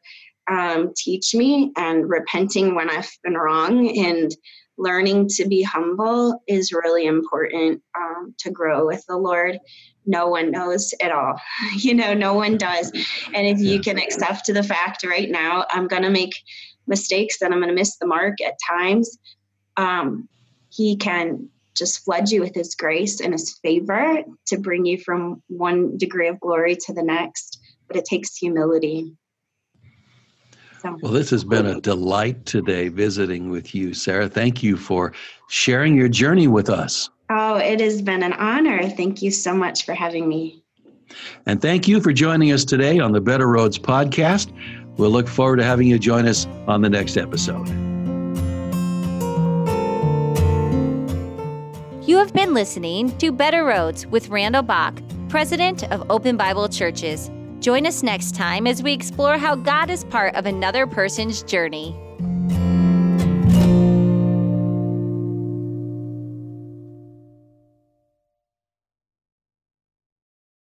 um, 0.49 0.93
teach 0.95 1.33
me 1.33 1.71
and 1.77 2.09
repenting 2.09 2.75
when 2.75 2.89
i've 2.89 3.11
been 3.23 3.35
wrong 3.35 3.97
and 3.97 4.35
learning 4.77 5.27
to 5.27 5.47
be 5.47 5.63
humble 5.63 6.41
is 6.47 6.73
really 6.73 7.05
important 7.05 7.81
um, 7.97 8.35
to 8.39 8.51
grow 8.51 8.85
with 8.85 9.05
the 9.07 9.15
lord. 9.15 9.57
No 10.05 10.27
one 10.27 10.51
knows 10.51 10.93
it 10.99 11.11
all. 11.11 11.39
You 11.77 11.93
know 11.93 12.13
no 12.13 12.33
one 12.33 12.57
does. 12.57 12.91
And 13.33 13.47
if 13.47 13.59
you 13.59 13.79
can 13.79 13.97
accept 13.97 14.47
the 14.47 14.63
fact 14.63 15.05
right 15.05 15.29
now 15.29 15.65
i'm 15.69 15.87
going 15.87 16.03
to 16.03 16.09
make 16.09 16.35
mistakes 16.87 17.41
and 17.41 17.53
I'm 17.53 17.59
going 17.59 17.69
to 17.69 17.75
miss 17.75 17.97
the 17.97 18.07
mark 18.07 18.35
at 18.41 18.55
times, 18.67 19.17
um, 19.77 20.27
He 20.69 20.95
can 20.97 21.49
just 21.75 22.03
flood 22.05 22.29
you 22.29 22.41
with 22.41 22.55
His 22.55 22.75
grace 22.75 23.19
and 23.21 23.33
His 23.33 23.57
favor 23.61 24.23
to 24.47 24.57
bring 24.57 24.85
you 24.85 24.97
from 24.97 25.41
one 25.47 25.97
degree 25.97 26.27
of 26.27 26.39
glory 26.39 26.75
to 26.85 26.93
the 26.93 27.03
next. 27.03 27.59
But 27.87 27.97
it 27.97 28.05
takes 28.05 28.35
humility. 28.35 29.13
Well, 31.01 31.11
this 31.11 31.31
has 31.31 31.43
been 31.43 31.65
a 31.65 31.81
delight 31.81 32.45
today 32.45 32.89
visiting 32.89 33.49
with 33.49 33.73
you, 33.73 33.93
Sarah. 33.93 34.29
Thank 34.29 34.61
you 34.61 34.77
for 34.77 35.13
sharing 35.47 35.95
your 35.95 36.09
journey 36.09 36.47
with 36.47 36.69
us. 36.69 37.09
Oh, 37.31 37.55
it 37.55 37.79
has 37.79 38.03
been 38.03 38.21
an 38.21 38.33
honor. 38.33 38.87
Thank 38.89 39.23
you 39.23 39.31
so 39.31 39.55
much 39.55 39.85
for 39.85 39.95
having 39.95 40.29
me. 40.29 40.63
And 41.45 41.61
thank 41.61 41.87
you 41.87 42.01
for 42.01 42.13
joining 42.13 42.51
us 42.51 42.63
today 42.63 42.99
on 42.99 43.11
the 43.11 43.21
Better 43.21 43.47
Roads 43.47 43.79
podcast. 43.79 44.51
We'll 44.97 45.11
look 45.11 45.27
forward 45.27 45.57
to 45.57 45.63
having 45.63 45.87
you 45.87 45.99
join 45.99 46.25
us 46.25 46.47
on 46.67 46.81
the 46.81 46.89
next 46.89 47.17
episode. 47.17 47.67
You 52.07 52.17
have 52.17 52.33
been 52.33 52.53
listening 52.53 53.17
to 53.17 53.31
Better 53.31 53.65
Roads 53.65 54.05
with 54.07 54.29
Randall 54.29 54.61
Bach, 54.61 55.01
President 55.27 55.83
of 55.91 56.09
Open 56.09 56.37
Bible 56.37 56.69
Churches. 56.69 57.31
Join 57.59 57.87
us 57.87 58.03
next 58.03 58.35
time 58.35 58.67
as 58.67 58.83
we 58.83 58.93
explore 58.93 59.37
how 59.37 59.55
God 59.55 59.89
is 59.89 60.03
part 60.03 60.35
of 60.35 60.45
another 60.45 60.85
person's 60.85 61.41
journey. 61.41 61.99